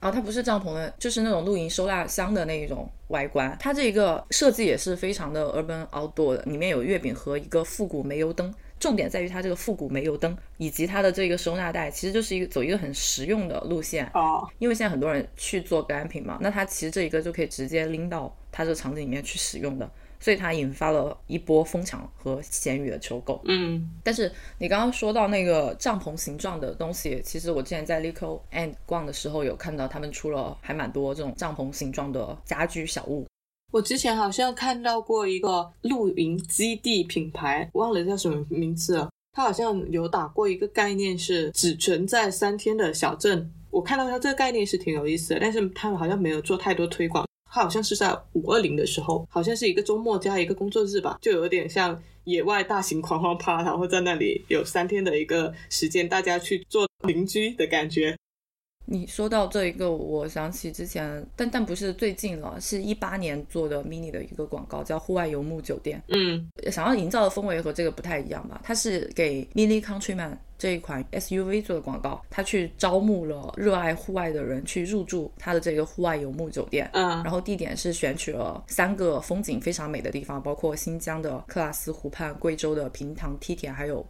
[0.00, 3.54] 啊，它不是帐篷的，就是那种露营收纳箱的那一种外观。
[3.60, 8.52] 它这个设计也是非常的 urban outdoor 的，里面有月饼和一个复古煤油灯。
[8.78, 14.10] 重点在于它这个复古煤油灯以及它的这个收纳袋，其实就是一个走一个很实用的路线。
[14.14, 23.40] 哦，因为现在很多人去做 glamping 嘛，那它其实这一个就可以直接拎到它这个场景里面去使用的，所以它引发了一波疯抢和闲鱼的求购。
[23.46, 33.26] 嗯但是你刚刚说到那个帐篷形状的东西，其实我之前在 Lico and 逛的时候有看到他们出了还蛮多这种帐篷形状的家居小物。
[33.72, 39.08] 我之前好像看到过一个露营基地品牌，忘了叫什么名字了。
[39.32, 43.48] 它好像有打过一个概念，是只存在三天的小镇。
[43.70, 47.24] 我看到它这个概念是挺有意思的，但是他们好像没有做太多推广。
[47.50, 58.16] 它好像是在五二零的时候，好像是一个周末加一个工作日吧，就有点像野外大型狂欢趴，然后在那里有三天的一个时间，大家去做邻居的感觉。
[58.92, 66.02] 你说到这一个，我想起之前，但但不是最近了，是一八年做的 mini 的一个广告，叫户外游牧酒店。
[66.08, 68.60] 嗯想要营造的氛围和这个不太一样吧？
[68.64, 76.90] 它是给 Mini Countryman 这一款 SUV 做的广告，它去招募了热爱户外的人去入住它的这个户外游牧酒店。
[76.92, 84.04] 嗯然后地点是选取了三个风景非常美的地方，包括新疆的克拉斯湖畔、贵州的平塘梯田，还有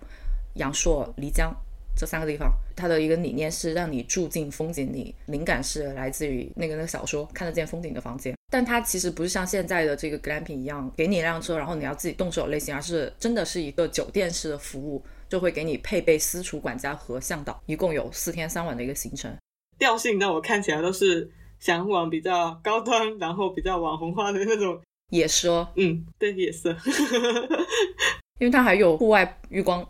[0.55, 1.55] 阳朔漓江
[2.01, 2.51] 这三个地方。
[2.75, 8.33] 它的一个理念是让你住进风景里，灵感是来自于那个那个小说《看得见风景的房间》。
[8.51, 19.31] 但它其实不是像现在的这个 glamping 一样，给你一辆车，然后你要自己动手类型，而是真的是一个酒店式的服务，就会给你配备私厨管家和向导，一共有四天三晚的一个行程。
[19.79, 24.81] 调性让我看起来都是想往比较高端，然后比较网红化的那种。
[25.11, 26.69] 野奢，嗯，对，也是
[28.39, 29.87] 因为它还有户外浴光，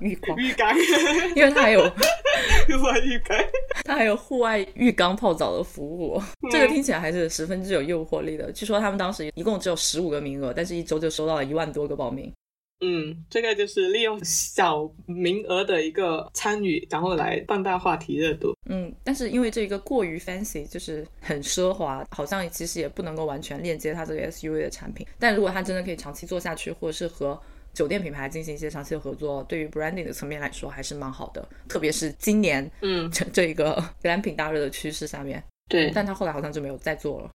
[0.00, 0.76] 浴缸，浴缸，
[1.34, 3.38] 因为它还有户外浴缸。
[3.84, 8.50] 它还有户外浴缸泡澡的服务，这个听起来还是十分之有诱惑力的。
[8.52, 12.32] 据说他们当时一共只有十五个名额，但是一周就收到了一万多个报名。
[12.80, 18.54] 嗯，这个就是利用小名额的一个参与，然后来放大话题热度。
[18.68, 25.06] 嗯，但是因为这个过于 fancy，就是很奢华，好像其实也不能够完全链接它这个 SUV 的产品。
[25.18, 27.40] 但如果它真的可以长期做下去，或者是和
[27.74, 31.46] 酒店品牌进行一些长期的合作，对于 branding 的层面来说还是蛮好的。
[31.68, 37.30] 特别是今年嗯， 这这一个 glamping 大热的趋势下面，对，但他后来好像就没有再做了。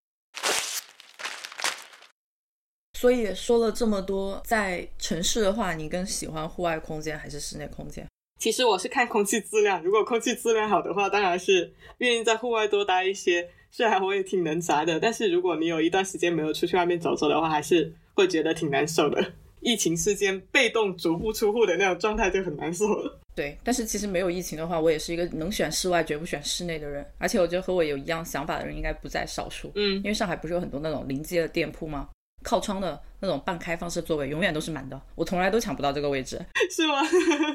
[2.98, 8.06] 所以说了这么多，在城市的话，你更喜欢户外空间还是室内空间？
[8.38, 13.48] 其实我是看空气质量，如果空气质量好的话，当然是愿意在户外多待一些。
[13.70, 19.32] 虽然我也挺能宅的，但是如果你有一段时间没有出去外面走走的话，还是会觉得挺难受的。
[19.60, 23.20] 疫情期间被动足不出户的那种状态就很难受了。
[23.34, 27.06] 对，但是其实没有疫情的话，我也是一个能选室外绝不选室内的人。
[27.18, 29.70] 而且我觉得和我有一样想法的人应该不在少数。
[29.74, 32.08] 嗯因为上海不是有很多那种临街的店铺吗？
[32.42, 36.40] 靠窗的那种半开放式座位永远都是满的，我从来都抢不到这个位置。
[36.70, 37.02] 是吗？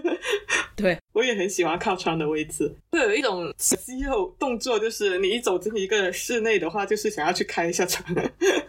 [0.75, 8.03] 对，我也很喜欢靠窗的位置，会有一种肌肉动作，就是你一走进一个室内的话，就是想要去开一下窗。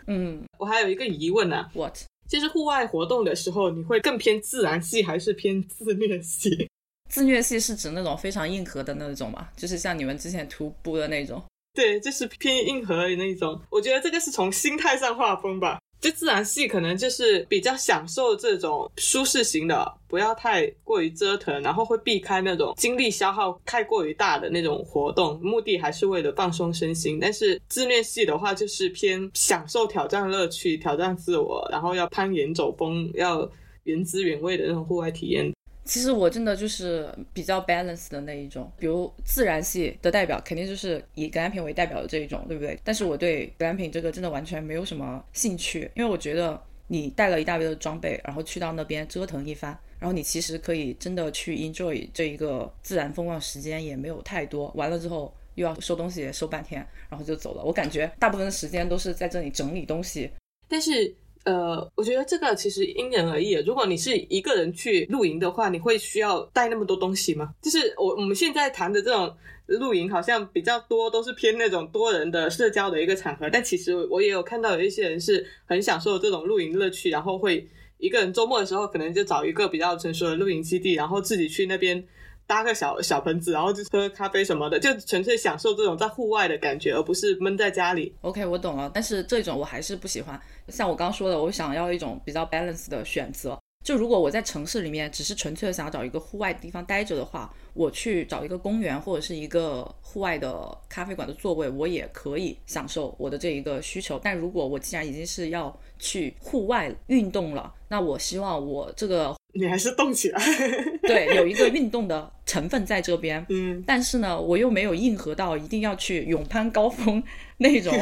[0.06, 1.98] 嗯 我还有一个疑问呢、，what？
[2.28, 6.68] 就是户外活动的时候，你会更偏自然系还是偏自虐系？
[7.08, 11.42] 自虐系是指那种非常硬核的那种嘛，就是像你们之前徒步的那种。
[11.72, 13.60] 对，就是偏硬核的那种。
[13.70, 15.78] 我觉得这个是从心态上划分吧。
[16.06, 27.18] 就自然系可能就是比较享受这种舒适型的，不要太过于折腾，然后会避开那种精力消耗太过于大的那种活动，目的还是为了放松身心。
[27.20, 33.50] 但是自虐系的话，就是偏享受挑战乐趣、挑战自我，然后要攀岩走峰，要
[33.82, 35.52] 原汁原味的那种户外体验。
[35.86, 42.78] 其实我真的就是比较 balance 的那一种，比如自然系的代表肯定就是以 glamping 为代表的这一种，对不对？
[42.82, 57.62] 但是我对 glamping 这个真的完全没有什么兴趣，因为我觉得你带了一大堆的装备，然后去到那边折腾一番，然后你其实可以真的去 enjoy 这一个自然风光时间也没有太多，完了之后又要收东西收半天，然后就走了。
[57.62, 60.30] 我感觉大部分的时间都是在这里整理东西，
[60.68, 61.14] 但是
[61.46, 63.52] 呃，我觉得这个其实因人而异。
[63.64, 67.54] 如果你是一个人去露营的话，你会需要带那么多东西吗？
[67.62, 69.32] 就是我我们现在谈的这种
[69.66, 73.48] 露营，好像比较多都是偏那种多人的社交的一个场合。
[73.48, 77.64] 但其实我也有看到有一些人是很享受这种露营乐趣，然后会
[77.98, 82.04] 一个人周末的时候可能就找一个比较成熟的露营基地，然后自己去那边。
[82.46, 88.14] 搭个小小盆子，然后就喝咖啡什么的，就纯粹享受这种在户外的感觉，而不是闷在家里。
[88.20, 90.40] OK，我懂了，但是这种我还是不喜欢。
[90.68, 93.58] 像我刚刚说的，我想要一种比较 balance 的选择。
[93.84, 104.20] 就如果我在城市里面只是纯粹的想要找一个户外的地方待着的话，我去找一个公园或者是一个户外的咖啡馆的座位，我也可以享受我的这一个需求。
[104.20, 110.40] 但如果我既然已经是要去户外运动了，那我希望我这个你还是动起来。
[111.02, 117.22] 对有一个运动的成分在这边，嗯，但是呢，我又没有硬核到一定要去勇攀高峰
[117.58, 117.94] 那种，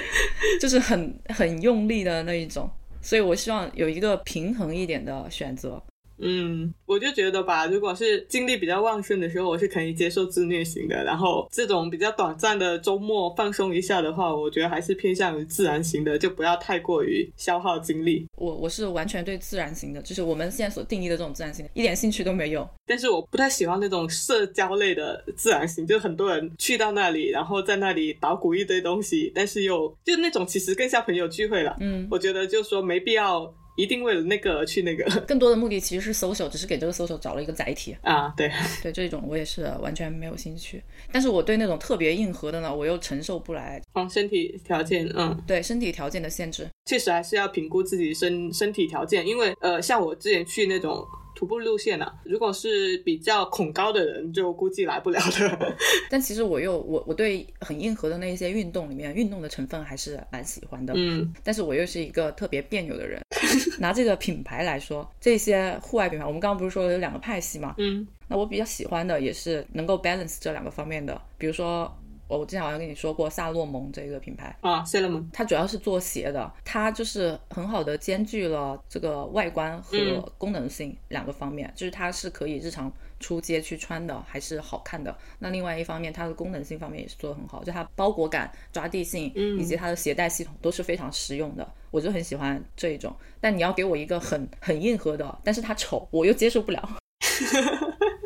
[0.60, 5.82] 就是很很用力的那一种，所以我希望有一个平衡一点的选择。
[6.22, 11.02] 嗯，我就觉得吧，如果是精力比较旺盛的时候，我是可以接受自虐型的。
[11.04, 18.26] 然后这种比较短暂的周末放松一下的话，我觉得还是偏向于自然型的，就不要太过于消耗精力。
[18.36, 22.68] 我我是完全对自然型的，就是我们现在所定义的这种自然型，一点兴趣都没有。
[22.86, 31.76] 但是我不太喜欢那种社交类的自然型，就很多人去到那里，然后在那里捣鼓一堆东西，但是又就那种其实更像朋友聚会了。
[31.80, 37.96] 嗯，我觉得就说没必要一定为了那个而去那个 更多的目的其实是 social，只是给这个 social 找了一个载体。
[38.02, 38.50] 啊，对，
[38.82, 40.82] 对这种我也是完全没有兴趣。
[41.12, 43.80] 但是我对那种特别硬核的呢，我又承受不来。
[43.94, 51.06] 哦，身体条件，嗯，对身体条件的限制，确实还是要评估自己身身体条件，因为呃，像我之前去那种。
[51.32, 55.76] 徒步路线啊，如果是比较恐高的人，就估计来不了的。
[56.10, 60.92] 但其实我又我我对很硬核的那一些运动里面，运动的成分还是蛮喜欢的。
[60.94, 63.18] 嗯，但是我又是一个特别别扭的人。
[63.80, 67.74] 拿这个品牌来说，这些户外品牌，我们刚刚不是说有两个派系嘛？
[67.78, 71.92] 嗯，那我比较喜欢的也是能够 balance 这两个方面的，比如说。
[72.32, 79.98] 我之前好像跟你说过萨洛蒙这个品牌啊，萨洛蒙，它主要是做鞋的，它就是很好的兼具了这个外观和
[80.38, 82.88] 功能性两个方面，就是它是可以日常
[83.20, 85.16] 出街去穿的，还是好看的。
[85.38, 93.14] 那另外一方面，它的功能性方面也是做的很好，就它包裹感、抓地性以及它的携带系统都是非常实用的，我就很喜欢这一种。
[93.40, 96.96] 但你要给我一个很很硬核的，但是它丑，我又接受不了。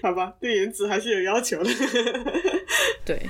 [0.00, 1.70] 好吧，对颜值还是有要求的。
[3.04, 3.20] 对，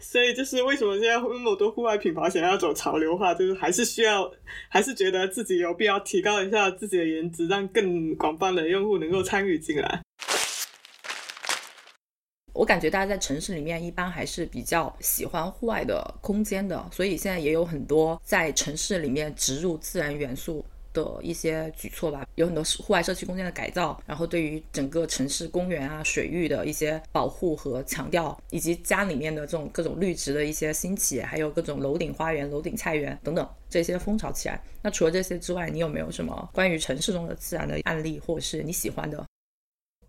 [0.00, 4.30] 所以就是为什么现在那么多户外品牌想要走潮流化，就是还是需要，
[4.68, 10.02] 还是觉得自己有必要提高一下自己的颜值，让更广泛的用户能够参与进来。
[12.52, 20.64] 我感觉大家在城市里面一般还是比较喜欢户外的空间的，所以现在也有很多在城市里面植入自然元素。
[20.94, 34.62] 的一些举措吧，有很多户外社区空间的改造，然后对于整个城市公园啊、水域的一些保护和强调，以及家里面的这种各种绿植的一些兴起，还有各种楼顶花园、楼顶菜园等等这些风潮起来。
[34.80, 39.22] 那除了这些之外，你有没有什么关于城市中的自然的案例，或者是你喜欢的？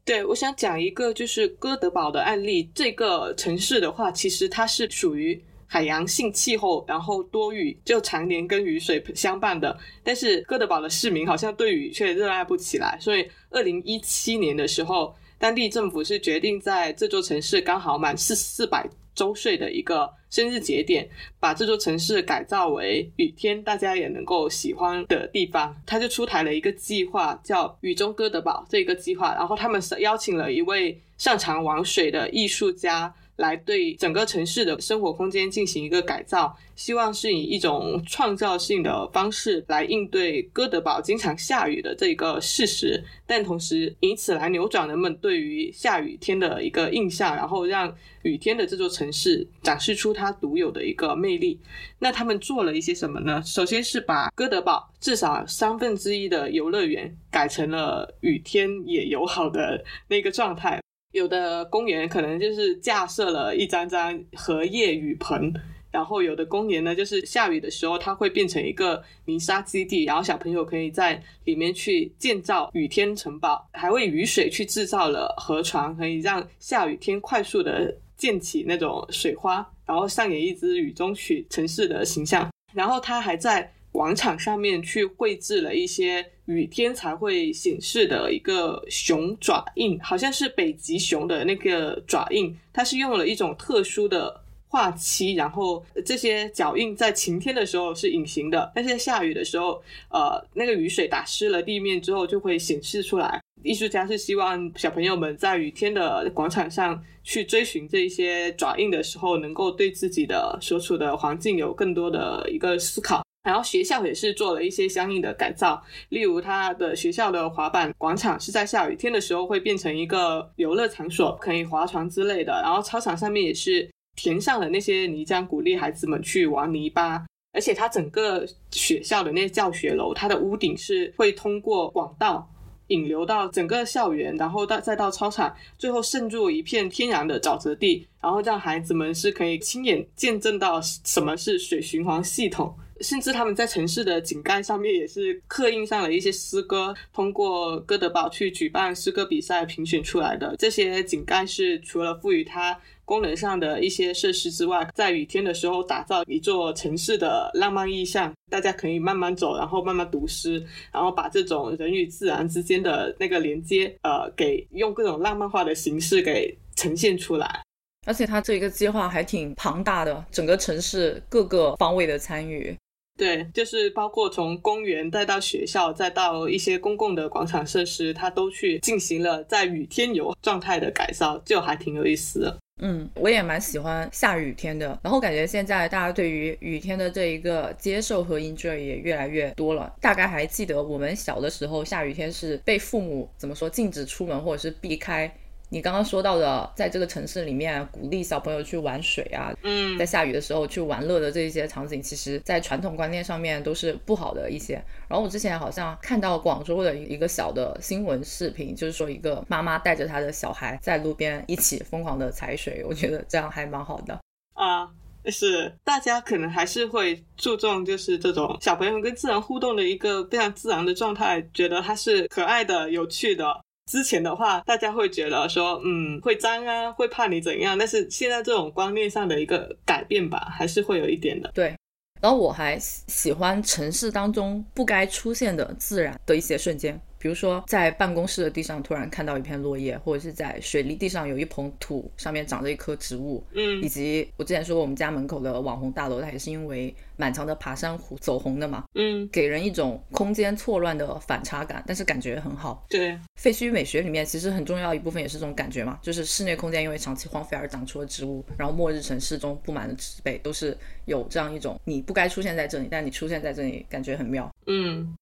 [0.06, 2.70] 对，我想讲一个就是哥德堡的案例。
[2.76, 5.44] 这个城市的话，其实它是属于。
[5.76, 9.78] 海洋性气候，然后多雨，就常年跟雨水相伴的。
[10.06, 21.06] 但是哥德堡的市民好像对雨却热爱不起来，所以二零一七年的时候，当地政府是决定在这座城市刚好满四四百周岁的一个生日节点，
[21.42, 25.76] 把这座城市改造为雨天大家也能够喜欢的地方。
[25.86, 29.36] 他就出台了一个计划，叫“雨中哥德堡”这个计划。
[29.36, 33.14] 然后他们邀请了一位擅长玩水的艺术家。
[33.38, 51.60] 来对整个城市的生活空间进行一个改造，希望是以一种创造性的方式来应对哥德堡经常下雨的这个事实，但同时以此来扭转人们对于下雨天的一个印象，然后让雨天的这座城市展示出它独有的一个魅力。
[52.00, 53.42] 那他们做了一些什么呢？
[53.44, 60.80] 首先是把哥德堡至少三分之一的游乐园改成了雨天也友好的那个状态。
[61.16, 65.54] 有的公园可能就是架设了一张张荷叶雨棚，
[65.90, 82.52] 然后有的公园呢，就是下雨的时候它会变成一个泥沙基地，然后小朋友可以在里面去建造雨天城堡，还为雨水去制造了河床，可以让下雨天快速的溅起那种水花，然后上演一支雨中曲城市的形象。
[82.74, 86.26] 然后它还在广场上面去绘制了一些。
[86.46, 99.82] 雨天才会显示的一个熊爪印，好像是北极熊的那个爪印，它是用了一种特殊的画漆，然后这些脚印在晴天的时候是隐形的，但是在下雨的时候，
[100.12, 103.42] 呃，那个雨水打湿了地面之后就会显示出来。
[103.64, 113.25] 艺术家是希望小朋友们在雨天的广场上去追寻这一些爪印的时候，能够对自己的所处的环境有更多的一个思考。
[113.46, 115.80] 然后学校也是做了一些相应的改造，
[116.10, 122.52] 例如他的学校的滑板广场是在下雨天的时候会变成一个游乐场所，可以划船之类的。
[122.64, 127.24] 然后操场上面也是填上了那些泥浆，鼓励孩子们去玩泥巴。
[127.54, 132.52] 而且它整个学校的那些教学楼，它的屋顶是会通过管道
[132.88, 142.76] 引流到整个校园，然后到再到操场，最后渗入一片天然的沼泽地，然后让孩子们是可以亲眼见证到什么是水循环系统。
[143.02, 150.56] 甚至他们在城市的井盖上面也是刻印上了一些诗歌，通过哥德堡去举办诗歌比赛评选出来的。
[150.58, 158.34] 这些井盖是除了赋予它功能上的一些设施之外，在雨天的时候打造一座城市的浪漫意象。
[158.52, 167.62] 大家可以慢慢走，然后慢慢读诗，然后把这种人与自然之间的那个连接，呃，给用各种浪漫化的形式给呈现出来。
[168.06, 172.74] 而且它这一个计划还挺庞大的，整个城市各个方位的参与。
[173.18, 182.58] 对，就是包括从公园再到学校，再到一些公共的广场设施，它都去进行了在雨天游状态的改造，就还挺有意思的。
[182.82, 185.00] 嗯，我也蛮喜欢下雨天的。
[185.02, 189.96] 然后感觉现在大家对于雨天的这一个接受和 enjoy 也越来越多了。
[190.02, 195.34] 大概还记得我们小的时候，下雨天是被父母怎么说禁止出门，或者是避开。
[195.76, 204.76] 你刚刚说到的，在这个城市里面鼓励小朋友去玩水啊，嗯在下雨的时候去玩乐的这些场景，其实在传统观念上面都是不好的一些。
[205.10, 214.18] 然后我之前好像看到广州的一个小的新闻视频，就是说一个妈妈带着她的小孩在路边一起疯狂的踩水，我觉得这样还蛮好的。
[214.54, 214.90] 啊。
[215.28, 223.65] 是，大家可能还是会注重，就是这种小朋友跟自然互动的一个非常自然的状态，觉得它是可爱的、有趣的。
[223.92, 227.78] 之前的话，大家会觉得说，嗯，会脏啊，会怕你怎样。
[227.78, 231.52] 但是现在这种观念上的一个改变吧，还是会有一点的。
[231.54, 231.76] 对，
[232.20, 252.86] 然后我还喜喜欢城市当中不该出现的自然的一些瞬间，比如说在办公室的地上突然看到一片落叶，或者是在水泥地上有一捧土，上面长着一棵植物，嗯以及我之前说我们家门口的网红大楼，它也是因为满墙的爬山虎走红的嘛，嗯，给人一种空间错乱的反差感，但是感觉很好。
[252.88, 264.48] 对，废墟美学里面其实很重要一部分也是这种感觉嘛，就是室内空间因为长期荒废而长出了植物，然后末日城市中布满了植被，都是有这样一种你不该出现在这里，但你出现在这里，感觉很妙。
[264.68, 265.18] 嗯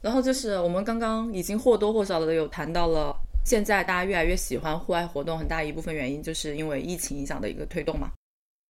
[0.00, 8.12] 然后就是我们刚刚已经或多或少的有谈到了，现在大家越来越喜欢户外活动，很大一部分原因就是因为疫情影响的一个推动嘛。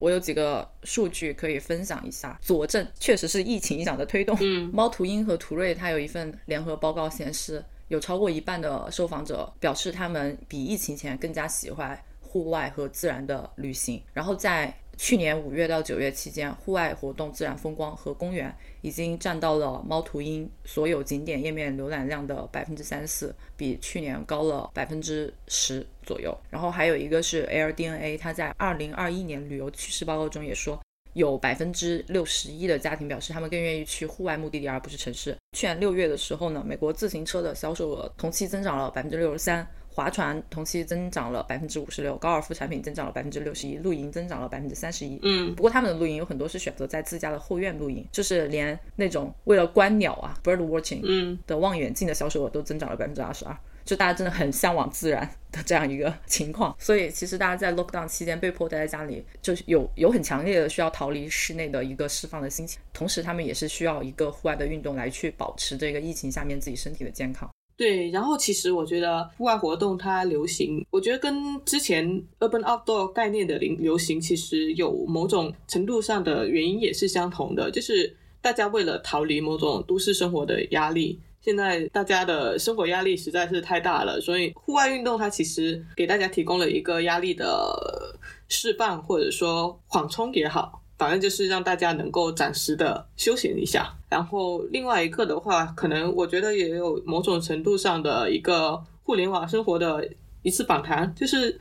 [0.01, 4.37] 我有几个数据可以分享一下，佐证确实是疫情影响的推动。
[4.41, 14.01] 嗯 猫途鹰和途锐它有一份联合报告显示，有超过一半的受访者表示他们比疫情前更加喜欢户外和自然的旅行。
[14.13, 26.37] 然后在去年五月到九月期间，户外活动、自然风光和公园已经占到了猫头鹰所有景点页面浏览量的百分之三十四，比去年高了百分之十左右。
[26.51, 30.79] 然后还有一个是 ARDNA 它在二零二一年旅游趋势报告中也说，
[31.13, 35.37] 有百分之六十一的家庭表示他们更愿意去户外目的地而不是城市。
[35.57, 39.65] 去年六月的时候呢，美国自行车的销售额同期增长了百分之六十三。
[39.99, 45.19] 划船同期增长了百分之五十六，高尔夫产品增长了百分之六十一，露营增长了百分之三十一。
[45.23, 53.59] 嗯不过他们的露营有很多是选择在自家的后院露营，就是连那种为了观鸟啊 bird watching 嗯的望远镜的销售额都增长了百分之二十二。
[53.85, 67.49] 就大家真的很向往自然的这样一个情况，所以其实大家在 lockdown 期间被迫待在家里，就是有有很强烈的需要逃离室内的一个释放的心情，同时他们也是需要一个户外的运动来去保持这个疫情下面自己身体的健康。
[67.79, 72.05] 对，然后其实我觉得户外活动它流行，我觉得跟之前
[72.41, 81.21] urban outdoor 概念的流流行其实有某种程度上的原因也是相同的，就是大家为了逃离某种都市生活的压力。
[81.41, 88.19] 现在大家的生活压力实在是太大了，所以户外运动它其实给大家提供了一个压力的
[88.49, 93.95] 释放，或者说缓冲也好，反正就是让大家能够暂时的休闲一下。
[94.11, 100.07] 然后另外一个的话，可能我觉得也有某种程度上的一个互联网生活的
[100.43, 101.61] 一次反弹，就是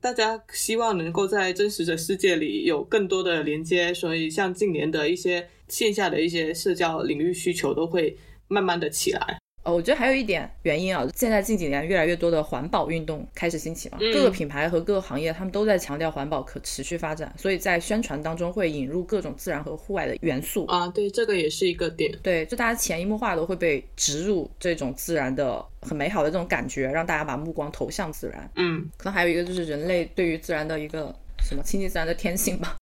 [0.00, 8.16] 大家希望能够在真实的世界里有更多的连接，所以像近年的一些线下的一些社交领域需求都会
[8.46, 9.37] 慢慢的起来。
[9.68, 20.64] 呃，我觉得还有一点原因啊，现在近几年越来越多的环保运动开始兴起嘛，嗯各个品牌和各个行业他们都在强调环保可持续发展，所以在宣传当中会引入各种自然和户外的元素。
[20.68, 22.10] 啊，对，这个也是一个点。
[22.22, 28.50] 对，就大家潜移默化的会被植入这种自然的很美好的这种感觉，让大家把目光投向自然。
[28.54, 31.14] 嗯可能还有一个就是人类对于自然的一个
[31.46, 32.76] 什么亲近自然的天性吧。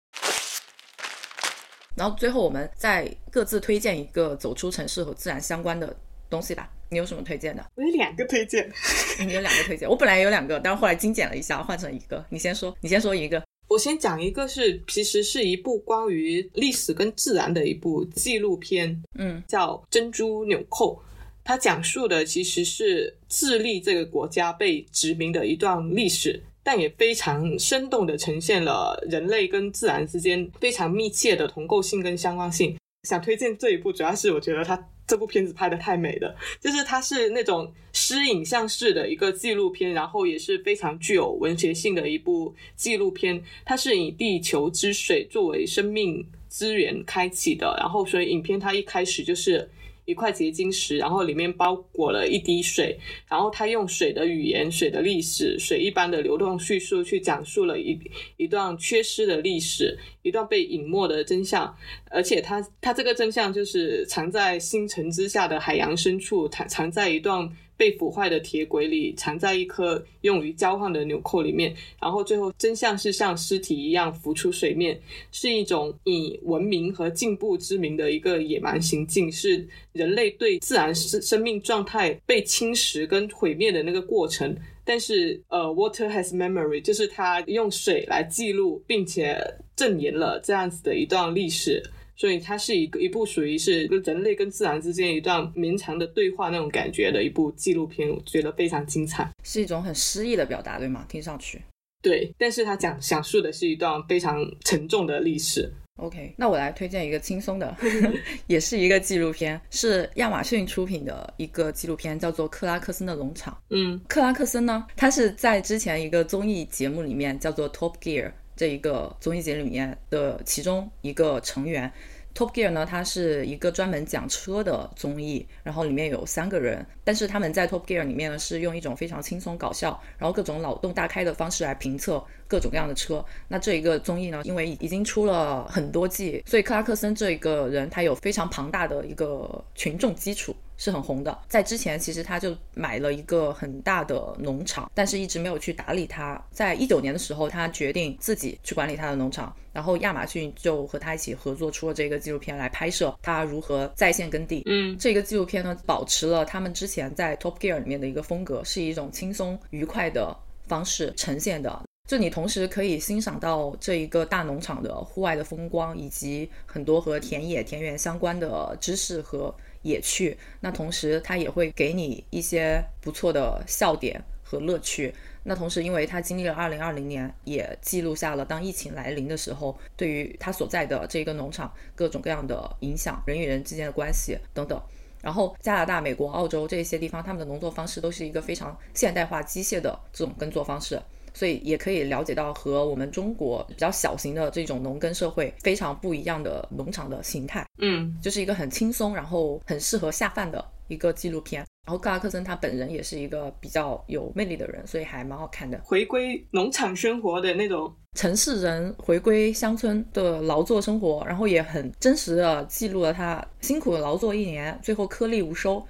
[1.97, 5.93] 然后最后我们再各自推荐一个走出城市和自然相关的
[6.29, 6.69] 东西吧。
[6.89, 7.65] 你有什么推荐的？
[7.75, 8.71] 我有两个推荐。
[9.19, 12.23] 你有两个推荐，我本来有两个，但是后来精简了一下，换成一个。
[12.29, 13.43] 你先说，你先说一个。
[13.67, 20.95] 我先讲一个是，其实是一部关于历史跟自然的一部纪录片，嗯叫《珍珠纽扣》。
[21.43, 32.77] 它讲述的其实是智利这个国家被殖民的一段历史，但也非常生动的呈现了人类跟自然之间非常密切的同构性跟相关性。
[33.07, 34.77] 想推荐这一部，主要是我觉得它
[35.07, 43.41] 这部片子拍的太美了，就是它是那种诗影像式的一个纪录片，然后也是非常具有文学性的一部纪录片。
[43.63, 49.69] 它是以地球之水作为生命资源开启的，然后所以影片它一开始就是
[50.07, 52.97] 一块结晶石，然后里面包裹了一滴水，
[53.27, 57.99] 然后他用水的语言、水的历史、水一般的流动叙述去讲述了一
[58.37, 61.75] 一段缺失的历史，一段被隐没的真相。
[62.09, 74.99] 而且他他这个真相就是藏在星辰之下的海洋深处，藏藏在一段被腐坏的铁轨里藏在一颗用于交换的纽扣里面，然后最后真相是像尸体一样浮出水面，
[75.31, 84.57] 是一种以文明和进步之名的一个野蛮行径，是人类对自然生生命状态被侵蚀跟毁灭的那个过程。
[84.83, 89.37] 但是，呃，Water has memory，就是它用水来记录，并且
[89.75, 91.83] 证言了这样子的一段历史。
[92.17, 99.31] 所以它是一个一部属于是人类跟自然之间一段绵长的对话那种感觉的一部纪录片，我觉得非常精彩。
[99.43, 101.05] 是一种很诗意的表达，对吗？
[101.07, 101.61] 听上去。
[102.01, 105.71] 对，但是它讲讲述的是一段非常沉重的历史。
[105.97, 107.75] OK，那我来推荐一个轻松的，
[108.45, 113.51] 也是一个纪录片，是亚马逊出品的一个纪录片，叫做《克拉克森的农场》。
[113.71, 118.27] 嗯克拉克森呢，他是在之前一个综艺节目里面叫做《Top Gear》
[118.57, 121.89] 这一个综艺节里面的其中一个成员。
[122.35, 133.25] Top Gear 呢，它是一个专门讲车的综艺，然后里面有三个人，但是他们在 Top Gear 里面呢，是用一种非常轻松搞笑，然后各种脑洞大开的方式来评测各种各样的车。
[133.47, 140.55] 那这一个综艺呢，因为已经出了很多季，所以克拉克森这一个人他有非常庞大的一个群众基础。
[140.77, 146.41] 是很红的，在之前其实他就买了一个很大的农场，但是一直没有去打理它。
[146.51, 154.63] 在一九年的时候，他决定自己去管理他的农场，然后亚马逊就和他一起合作出了这个纪录片来拍摄他如何在线耕地。
[154.67, 160.35] 嗯这个纪录片呢，保持了他们之前在 Top Gear 里面的一个风格，是一种轻松愉快的
[160.67, 161.83] 方式呈现的。
[162.07, 169.53] 就你同时可以欣赏到这一个大农场的户外的风光，以及很多和田野、田园相关的知识和
[169.87, 170.37] 也去。
[170.59, 175.13] 那同时，他也会给你一些不错的笑点和乐趣。
[175.43, 184.81] 那同时，因为他经历了2020年，也记录下了当疫情来临的时候，对于他所在的这个农场各种各样的影响，人与人之间的关系等等。
[185.21, 191.01] 然后，加拿大、美国、澳洲这些地方，他们的农作方式都是一个非常现代化、机械的这种耕作方式。
[191.37, 201.63] 所以也可以了解到和我们中国比较小型的这种农耕社会非常不一样的农场的形态，嗯就是一个很轻松，然后很适合下饭的一个纪录片。
[201.85, 205.79] 然后克拉克森他本人也是一个比较有魅力的人，所以还蛮好看的。
[205.83, 215.85] 回归农场生活的那种，城市人回归乡村的劳作生活，然后也很真实的记录了他辛苦的劳作一年，最后颗粒无收。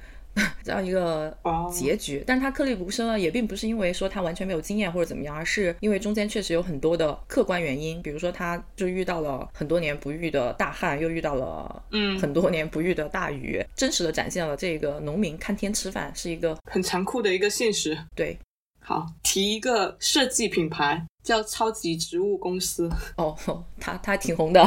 [0.63, 1.69] 这样一个哦。
[1.73, 12.19] 结局，但他颗粒无收呢，也并不是因为说他完全没有经验或者怎么样，而是因为中间确实有很多的客观原因，比如说他就遇到了很多年不遇的大旱，又遇到了嗯。
[12.19, 17.97] 很多年不遇的大雨，真实的展现了这个农民看天吃饭是一个很残酷的一个现实。
[18.15, 18.37] 对。
[18.79, 22.89] 好，提一个设计品牌叫超级植物公司。
[23.17, 23.35] 哦，
[23.81, 24.65] 他他挺红的，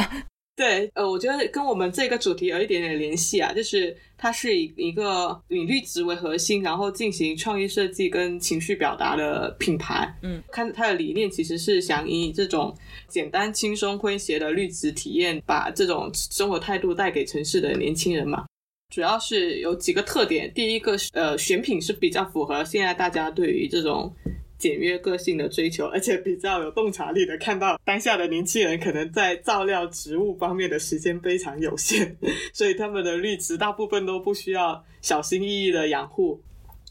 [0.61, 10.15] 对，呃，我觉得跟我们这个主题有一点点联系啊，就是它是以一个以绿植为核心，然后进行创意设计跟情绪表达的品牌。
[10.21, 12.71] 嗯，看它的理念其实是想以这种
[13.07, 18.45] 简单、轻松、诙谐的绿植体验，把这种生活态度带给城市的年轻人嘛。
[18.93, 24.13] 主要是有几个特点，第一个是呃，选品是比较符合现在大家对于这种
[24.61, 32.15] 简约个性的追求，而且比较有洞察力的看到当下的年轻人可能在照料植物方面的时间非常有限，
[32.53, 36.39] 所以他们的绿植大部分都不需要小心翼翼的养护。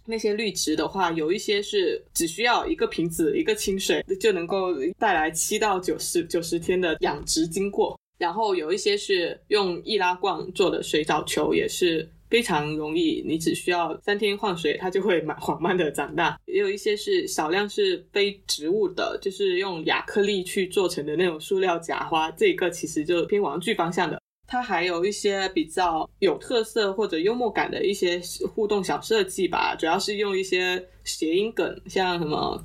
[0.05, 16.39] 那些绿植的话，有一些是只需要一个瓶子、一个清水就能够带来七到九十九十天的养殖经过，然后有一些是用易拉罐做的水藻球，也是非常容易，你只需要三天换水，它就会慢 缓慢的长大。
[16.47, 24.19] 也有一些是少量是非植物的，就是用亚克力去做成的那种塑料假花，这个其实就偏玩具方向的。
[24.47, 28.21] 它还有一些比较有特色或者幽默感的一些
[28.53, 32.61] 互动小设计吧，主要是用一些谐音梗，像什么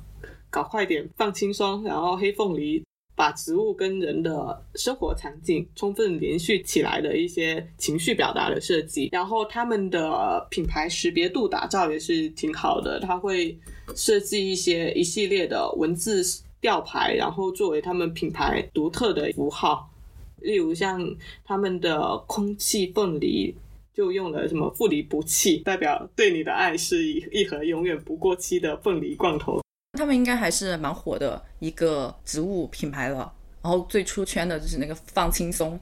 [0.50, 2.82] 搞快点、放轻松，然后黑凤梨，
[3.16, 9.08] 把植物跟人的生活场景充分连续起来的一些情绪表达的设计。
[9.10, 13.58] 然后他们的品牌识别度打造也是挺好的，它会
[13.94, 16.22] 设计一些一系列的文字
[16.60, 19.90] 吊牌，然后作为他们品牌独特的符号。
[20.42, 23.54] 例如像他们的空气凤梨，
[23.94, 29.62] 就用了什么“不离不弃”，代表对你的爱是一一盒永远不过期的凤梨罐头。
[29.96, 33.32] 他们应该还是蛮火的一个植物品牌了。
[33.62, 35.76] 然后最出圈的就是那个放轻松，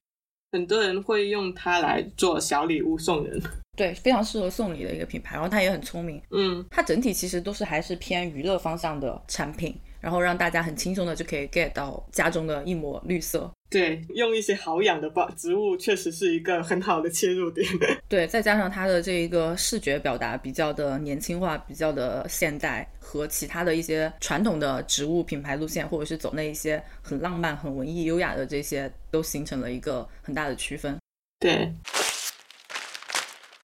[0.52, 3.38] 很多人会用它来做小礼物送人。
[3.76, 5.34] 对，非常适合送礼的一个品牌。
[5.34, 13.50] 然后它也很聪明，嗯，它整体其实都是还是偏娱乐方向的产品，然后让大家很轻松的就可以 get 到家中的一抹绿色。
[13.74, 17.66] 对，用一些好养的吧植物，确实是一个很好的切入点。
[18.08, 30.96] 对，再加上它的这一个视觉表达比较的年轻化，比较的现代，和其他的一些传统的植物品牌路线，或者是走那一些很浪漫、很文艺、优雅的这些，都形成了一个很大的区分。
[31.40, 31.68] 对。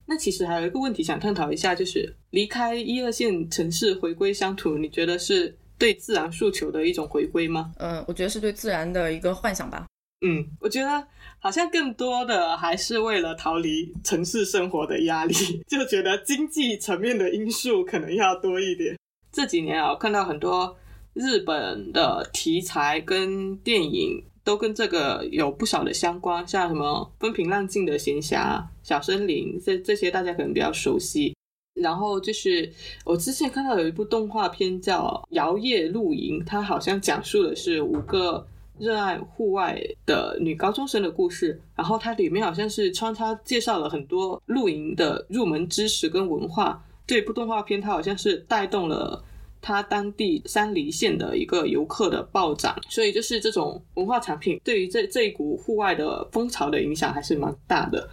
[0.09, 7.71] 那其实还有一个问题想探讨一下，就是离开一二线城市回归乡土，你觉得是对自然诉求的一种回归吗？
[7.79, 9.87] 嗯，我觉得是对自然的一个幻想吧。
[10.23, 11.07] 嗯，我觉得
[11.39, 15.35] 好像更多的还是为了逃离城市生活的压力，
[15.67, 18.95] 就觉得经济层面的因素可能要多一点。
[19.33, 20.77] 这几年啊，我看到很多
[21.15, 31.35] 日本的题材跟电影都跟这个有不少的相关，像什么风平浪静的闲暇、小森林，这这些大家可能比较熟悉。
[31.81, 32.71] 然后就是
[33.07, 38.47] 我之前看到有一部动画片叫《摇曳露营》，它好像讲述的是五个。
[38.81, 46.83] 热爱户外的女高中生的故事，然后它里面好像是穿插介绍了很多露营的入门知识跟文化。
[47.07, 49.23] 这部动画片它好像是带动了
[49.61, 58.09] 它当地三梨县的一个游客的暴涨，所以就是这种文化产品对于这这一股户外的风潮的影响还是蛮大的。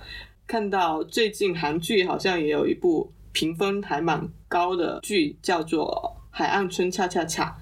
[0.45, 7.55] 看到最近韩剧好像也有一部评分还蛮高的剧，叫做《海岸村恰恰恰》。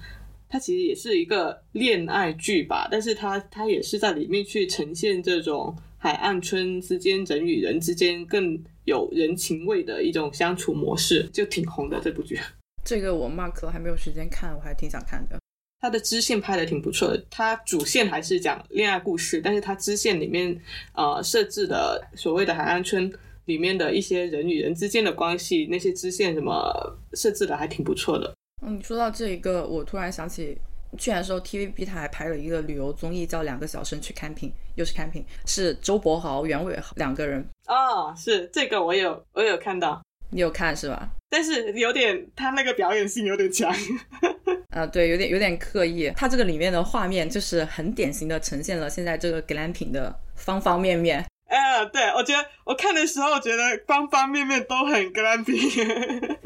[0.48, 12.38] 它其实也是一个恋爱剧吧，但是它它也是在里面去呈现这种海岸村之间人与人之间更有人情味的一种相处模式，就挺红的这部剧。
[12.84, 15.38] 这个我 mark 了，还没有时间看，我还挺想看的。
[15.80, 20.56] 它的支线拍的挺不错的，它主线还是讲恋爱故事，但是它支线里面
[20.94, 23.12] 呃设置的所谓的海岸村
[23.44, 28.32] 里面的一些人与人之间的关系，那些支线什么设置的还挺不错的。
[28.66, 30.58] 嗯，你说到这一个，我突然想起
[30.98, 37.46] 去年的时候，TVB 它还拍了一个旅游综艺，叫《两个小生去 camping》，又是 camping，是周柏豪、袁伟豪两个人。
[37.68, 41.08] 哦，是这个我有我有看到，你有看是吧？
[41.30, 43.72] 但是有点他那个表演性有点强。
[44.70, 46.12] 啊， 对，有点有点刻意。
[46.16, 51.24] 它这个里面的画面就是很典型的呈现了现在这个 glamping 的方方面面。
[51.48, 56.36] 哎，对我觉得我看的时候觉得方方面面都很 glamping。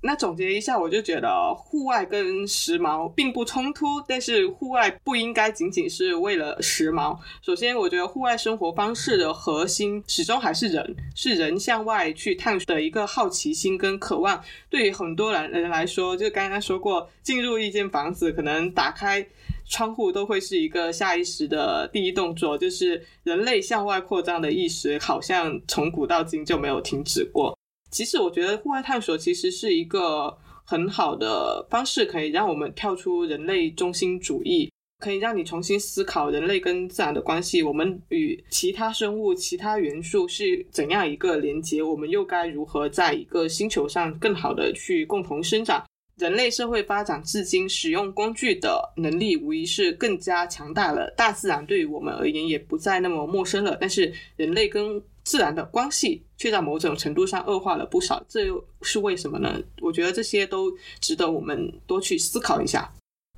[0.00, 7.18] 那总结一下，我就觉得户外跟时髦并不冲突，但是户外不应该仅仅是为了时髦。
[7.42, 14.40] 首先，我觉得户外生活方式的核心始终还是人，是人向外去探索的一个好奇心跟渴望。
[14.70, 19.26] 对于很多人人来说，就刚刚说过，进入一间房子，可能打开
[19.68, 27.57] 窗户都会是一个下意识的第一动作，就是人类向外扩张的意识，好像从古到今就没有停止过。
[27.90, 45.84] 其实我觉得户外探索其实是一个很好的方式，可以让我们跳出人类中心主义，可以让你重新思考人类跟自然的关系，我们与其他生物、其他元素是怎样一个连接，我们又该如何在一个星球上更好的去共同生长？
[46.18, 53.78] 人类社会发展至今，使用工具的能力无疑是更加强大了，大自然对于我们而言也不再那么陌生了。
[53.80, 59.60] 但是人类跟自然的关系却在某种程度上恶化了不少，这又是为什么呢？
[59.82, 62.90] 我觉得这些都值得我们多去思考一下。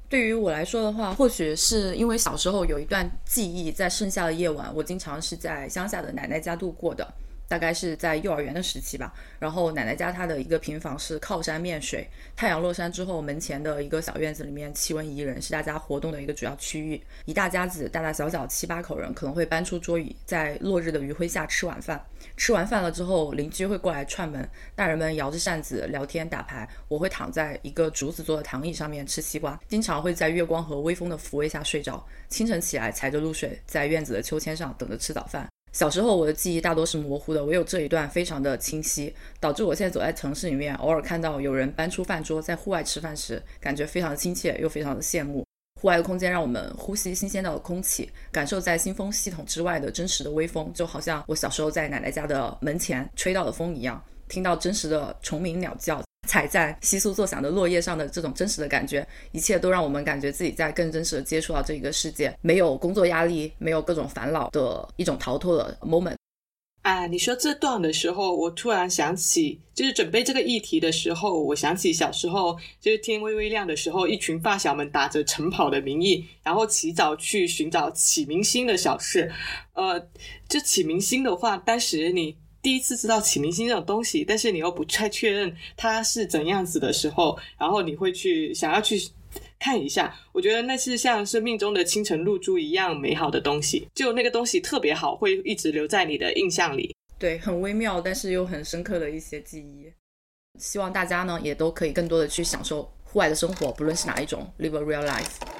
[0.09, 7.05] 对于我来说的话，或许是因为小时候有一段记忆，在盛夏的夜晚，我经常是在乡下的奶奶家度过的。
[7.51, 17.03] 大概是在幼儿园的时期吧，然后奶奶家她的一个平房是靠山面水，太阳落山之后，门前的一个小院子里面气温宜人，是大家活动的一个主要区域。
[17.25, 22.01] 一大家子大大小小七八口人可能会搬出桌椅，在落日的余晖下吃晚饭。
[22.37, 32.07] 吃完饭了之后，邻居会过来串门，大人们摇着扇子聊天打牌，我会躺在一个竹子做的躺椅上面吃西瓜，经常会在月光和微风的抚慰下睡着。
[32.29, 35.49] 清晨起来踩着露水，在院子的秋千上等着吃早饭。
[35.73, 45.47] 小时候我的记忆大多是模糊的，唯有这一段非常的清晰，导致我现在走在城市里面，偶尔看到有人搬出饭桌在户外吃饭时，感觉非常亲切又非常的羡慕。
[45.81, 56.03] 户外的空间让我们呼吸新鲜的空气，感受在新风系统之外的真实的微风，就好像我小时候在奶奶家的门前吹到的风一样，听到真实的虫鸣鸟叫。
[56.31, 66.14] 踩在窸窣作响的落叶上的这种真实的感觉，一切都让我们感觉自己在更真实的接触到这一个世界，没有工作压力，没有各种烦恼的一种逃脱的 moment。
[66.83, 79.33] 啊，你说这段的时候，我突然想起，就是准备这个议题的时候，我想起小时候，就是天微微亮的时候，一群发小们打着晨跑的名义，然后起早去寻找启明星的小事。
[79.72, 80.09] 呃，
[80.49, 82.37] 这启明星的话，当时你。
[82.63, 89.01] 第一次知道启明星这种东西，但是你又不太确认它是怎样子的时候，然后你会去想要去
[89.59, 90.15] 看一下。
[90.33, 96.95] 我觉得那是像生命中的清晨露珠一样美好的东西，就那个东西特别好，会一直留在你的印象里。
[97.19, 99.91] 对，很微妙，但是又很深刻的一些记忆。
[100.59, 105.60] 希望大家呢也都可以更多的去享受户外的生活，不论是哪一种，live a real life。